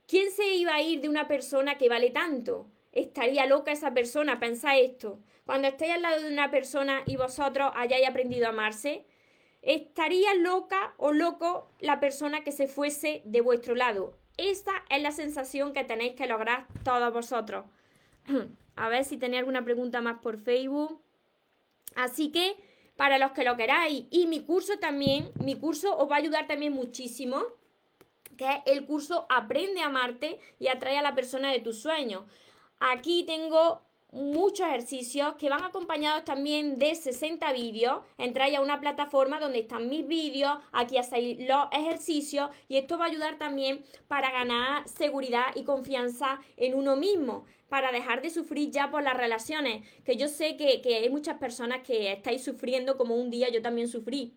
¿Quién 0.06 0.30
se 0.30 0.54
iba 0.54 0.74
a 0.74 0.80
ir 0.80 1.02
de 1.02 1.10
una 1.10 1.28
persona 1.28 1.76
que 1.76 1.90
vale 1.90 2.08
tanto? 2.08 2.70
Estaría 2.92 3.44
loca 3.44 3.70
esa 3.70 3.92
persona, 3.92 4.40
pensad 4.40 4.78
esto. 4.78 5.20
Cuando 5.44 5.68
estéis 5.68 5.92
al 5.92 6.00
lado 6.00 6.22
de 6.22 6.32
una 6.32 6.50
persona 6.50 7.02
y 7.04 7.16
vosotros 7.16 7.70
hayáis 7.74 8.08
aprendido 8.08 8.46
a 8.46 8.48
amarse, 8.48 9.04
estaría 9.62 10.34
loca 10.34 10.94
o 10.96 11.12
loco 11.12 11.70
la 11.80 12.00
persona 12.00 12.44
que 12.44 12.52
se 12.52 12.68
fuese 12.68 13.22
de 13.24 13.40
vuestro 13.40 13.74
lado. 13.74 14.14
Esa 14.36 14.72
es 14.88 15.02
la 15.02 15.10
sensación 15.10 15.72
que 15.72 15.84
tenéis 15.84 16.14
que 16.14 16.26
lograr 16.26 16.66
todos 16.84 17.12
vosotros. 17.12 17.64
A 18.76 18.88
ver 18.88 19.04
si 19.04 19.16
tenéis 19.16 19.40
alguna 19.40 19.64
pregunta 19.64 20.00
más 20.00 20.20
por 20.20 20.38
Facebook. 20.38 21.02
Así 21.96 22.30
que, 22.30 22.56
para 22.96 23.18
los 23.18 23.32
que 23.32 23.42
lo 23.42 23.56
queráis, 23.56 24.04
y 24.10 24.28
mi 24.28 24.44
curso 24.44 24.78
también, 24.78 25.32
mi 25.42 25.56
curso 25.56 25.96
os 25.96 26.08
va 26.08 26.16
a 26.16 26.18
ayudar 26.18 26.46
también 26.46 26.72
muchísimo, 26.72 27.42
que 28.36 28.48
es 28.48 28.62
el 28.66 28.86
curso 28.86 29.26
Aprende 29.28 29.80
a 29.80 29.86
amarte 29.86 30.38
y 30.60 30.68
atrae 30.68 30.96
a 30.96 31.02
la 31.02 31.16
persona 31.16 31.50
de 31.50 31.58
tus 31.58 31.80
sueños. 31.80 32.22
Aquí 32.78 33.24
tengo 33.26 33.82
muchos 34.10 34.66
ejercicios 34.66 35.34
que 35.36 35.50
van 35.50 35.64
acompañados 35.64 36.24
también 36.24 36.78
de 36.78 36.94
60 36.94 37.52
vídeos. 37.52 38.02
Entráis 38.16 38.56
a 38.56 38.60
una 38.60 38.80
plataforma 38.80 39.38
donde 39.38 39.60
están 39.60 39.88
mis 39.88 40.06
vídeos, 40.06 40.58
aquí 40.72 40.96
hacéis 40.96 41.46
los 41.46 41.66
ejercicios 41.72 42.50
y 42.68 42.76
esto 42.76 42.98
va 42.98 43.04
a 43.04 43.08
ayudar 43.08 43.38
también 43.38 43.84
para 44.06 44.30
ganar 44.30 44.88
seguridad 44.88 45.46
y 45.54 45.64
confianza 45.64 46.40
en 46.56 46.74
uno 46.74 46.96
mismo, 46.96 47.44
para 47.68 47.92
dejar 47.92 48.22
de 48.22 48.30
sufrir 48.30 48.70
ya 48.70 48.90
por 48.90 49.02
las 49.02 49.16
relaciones, 49.16 49.86
que 50.04 50.16
yo 50.16 50.28
sé 50.28 50.56
que, 50.56 50.80
que 50.80 50.96
hay 50.96 51.10
muchas 51.10 51.38
personas 51.38 51.82
que 51.82 52.12
estáis 52.12 52.42
sufriendo 52.42 52.96
como 52.96 53.16
un 53.16 53.30
día 53.30 53.50
yo 53.50 53.60
también 53.60 53.88
sufrí. 53.88 54.34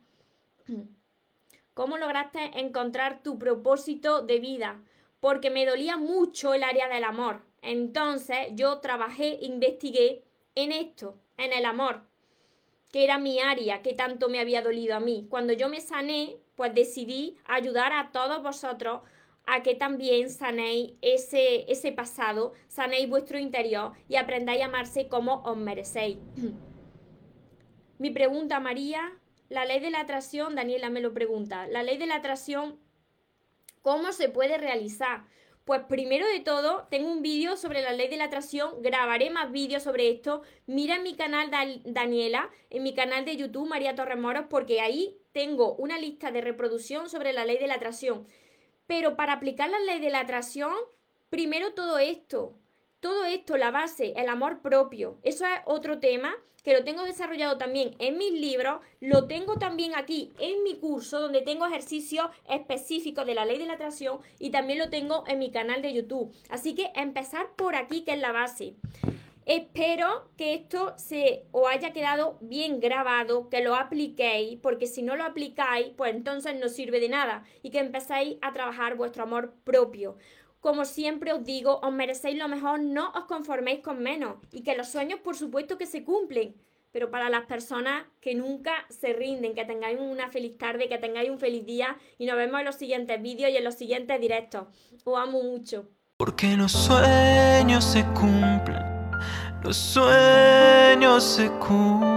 ¿Cómo 1.73 1.97
lograste 1.97 2.59
encontrar 2.59 3.23
tu 3.23 3.39
propósito 3.39 4.21
de 4.21 4.39
vida? 4.39 4.83
Porque 5.21 5.49
me 5.49 5.65
dolía 5.65 5.95
mucho 5.95 6.53
el 6.53 6.63
área 6.63 6.89
del 6.89 7.05
amor 7.05 7.50
entonces 7.61 8.37
yo 8.53 8.79
trabajé, 8.79 9.37
investigué 9.41 10.23
en 10.55 10.71
esto, 10.71 11.19
en 11.37 11.53
el 11.53 11.65
amor, 11.65 12.03
que 12.91 13.03
era 13.03 13.17
mi 13.17 13.39
área, 13.39 13.81
que 13.81 13.93
tanto 13.93 14.29
me 14.29 14.39
había 14.39 14.61
dolido 14.61 14.95
a 14.95 14.99
mí. 14.99 15.27
Cuando 15.29 15.53
yo 15.53 15.69
me 15.69 15.79
sané, 15.79 16.37
pues 16.55 16.73
decidí 16.73 17.37
ayudar 17.45 17.93
a 17.93 18.11
todos 18.11 18.43
vosotros 18.43 19.01
a 19.45 19.63
que 19.63 19.75
también 19.75 20.29
sanéis 20.29 20.93
ese, 21.01 21.71
ese 21.71 21.91
pasado, 21.91 22.53
sanéis 22.67 23.09
vuestro 23.09 23.39
interior 23.39 23.93
y 24.07 24.15
aprendáis 24.15 24.61
a 24.61 24.65
amarse 24.65 25.07
como 25.07 25.41
os 25.43 25.57
merecéis. 25.57 26.17
Mi 27.97 28.11
pregunta, 28.11 28.59
María, 28.59 29.13
la 29.49 29.65
ley 29.65 29.79
de 29.79 29.91
la 29.91 30.01
atracción, 30.01 30.55
Daniela 30.55 30.89
me 30.89 31.01
lo 31.01 31.13
pregunta, 31.13 31.67
la 31.67 31.83
ley 31.83 31.97
de 31.97 32.07
la 32.07 32.15
atracción, 32.15 32.79
¿cómo 33.81 34.11
se 34.11 34.29
puede 34.29 34.57
realizar? 34.57 35.25
Pues 35.65 35.81
primero 35.83 36.27
de 36.27 36.39
todo, 36.39 36.87
tengo 36.89 37.11
un 37.11 37.21
vídeo 37.21 37.55
sobre 37.55 37.83
la 37.83 37.93
ley 37.93 38.07
de 38.07 38.17
la 38.17 38.25
atracción, 38.25 38.81
grabaré 38.81 39.29
más 39.29 39.51
vídeos 39.51 39.83
sobre 39.83 40.09
esto. 40.09 40.41
Mira 40.65 40.95
en 40.95 41.03
mi 41.03 41.15
canal 41.15 41.51
Daniela, 41.85 42.49
en 42.71 42.81
mi 42.81 42.95
canal 42.95 43.25
de 43.25 43.37
YouTube 43.37 43.69
María 43.69 43.95
Torres 43.95 44.17
Moros, 44.17 44.45
porque 44.49 44.81
ahí 44.81 45.19
tengo 45.33 45.75
una 45.75 45.99
lista 45.99 46.31
de 46.31 46.41
reproducción 46.41 47.09
sobre 47.09 47.31
la 47.31 47.45
ley 47.45 47.59
de 47.59 47.67
la 47.67 47.75
atracción. 47.75 48.25
Pero 48.87 49.15
para 49.15 49.33
aplicar 49.33 49.69
la 49.69 49.79
ley 49.79 49.99
de 49.99 50.09
la 50.09 50.21
atracción, 50.21 50.73
primero 51.29 51.73
todo 51.73 51.99
esto, 51.99 52.57
todo 53.01 53.25
esto, 53.25 53.57
la 53.57 53.71
base, 53.71 54.13
el 54.15 54.29
amor 54.29 54.61
propio, 54.61 55.17
eso 55.23 55.45
es 55.45 55.59
otro 55.65 55.99
tema 55.99 56.33
que 56.63 56.73
lo 56.73 56.83
tengo 56.83 57.03
desarrollado 57.03 57.57
también 57.57 57.95
en 57.97 58.17
mis 58.17 58.31
libros, 58.31 58.81
lo 58.99 59.25
tengo 59.25 59.57
también 59.57 59.93
aquí 59.95 60.31
en 60.39 60.63
mi 60.63 60.75
curso 60.75 61.19
donde 61.19 61.41
tengo 61.41 61.65
ejercicios 61.65 62.27
específicos 62.47 63.25
de 63.25 63.33
la 63.33 63.45
ley 63.45 63.57
de 63.57 63.65
la 63.65 63.73
atracción 63.73 64.19
y 64.37 64.51
también 64.51 64.77
lo 64.77 64.89
tengo 64.89 65.23
en 65.27 65.39
mi 65.39 65.51
canal 65.51 65.81
de 65.81 65.93
YouTube. 65.93 66.31
Así 66.49 66.75
que 66.75 66.91
empezar 66.95 67.47
por 67.55 67.75
aquí 67.75 68.03
que 68.03 68.13
es 68.13 68.19
la 68.19 68.31
base. 68.31 68.75
Espero 69.47 70.29
que 70.37 70.53
esto 70.53 70.93
se 70.97 71.45
os 71.51 71.67
haya 71.67 71.93
quedado 71.93 72.37
bien 72.41 72.79
grabado, 72.79 73.49
que 73.49 73.63
lo 73.63 73.75
apliquéis, 73.75 74.59
porque 74.61 74.85
si 74.85 75.01
no 75.01 75.15
lo 75.15 75.23
aplicáis, 75.23 75.87
pues 75.97 76.13
entonces 76.13 76.59
no 76.59 76.69
sirve 76.69 76.99
de 76.99 77.09
nada 77.09 77.43
y 77.63 77.71
que 77.71 77.79
empezáis 77.79 78.37
a 78.43 78.53
trabajar 78.53 78.95
vuestro 78.95 79.23
amor 79.23 79.55
propio. 79.63 80.15
Como 80.61 80.85
siempre 80.85 81.33
os 81.33 81.43
digo, 81.43 81.79
os 81.81 81.91
merecéis 81.91 82.37
lo 82.37 82.47
mejor, 82.47 82.79
no 82.79 83.09
os 83.15 83.25
conforméis 83.25 83.79
con 83.81 83.97
menos 83.99 84.35
y 84.51 84.61
que 84.61 84.77
los 84.77 84.89
sueños 84.89 85.19
por 85.19 85.35
supuesto 85.35 85.75
que 85.75 85.87
se 85.87 86.03
cumplen, 86.03 86.53
pero 86.91 87.09
para 87.09 87.31
las 87.31 87.47
personas 87.47 88.05
que 88.19 88.35
nunca 88.35 88.71
se 88.89 89.11
rinden, 89.13 89.55
que 89.55 89.65
tengáis 89.65 89.99
una 89.99 90.29
feliz 90.29 90.59
tarde, 90.59 90.87
que 90.87 90.99
tengáis 90.99 91.31
un 91.31 91.39
feliz 91.39 91.65
día 91.65 91.97
y 92.19 92.27
nos 92.27 92.37
vemos 92.37 92.59
en 92.59 92.67
los 92.67 92.75
siguientes 92.75 93.19
vídeos 93.19 93.49
y 93.49 93.57
en 93.57 93.63
los 93.63 93.73
siguientes 93.73 94.21
directos. 94.21 94.67
Os 95.03 95.19
amo 95.19 95.41
mucho. 95.41 95.89
Porque 96.17 96.55
los 96.55 96.71
sueños 96.71 97.83
se 97.83 98.03
cumplen, 98.13 98.83
los 99.63 99.75
sueños 99.75 101.23
se 101.23 101.49
cumplen. 101.53 102.11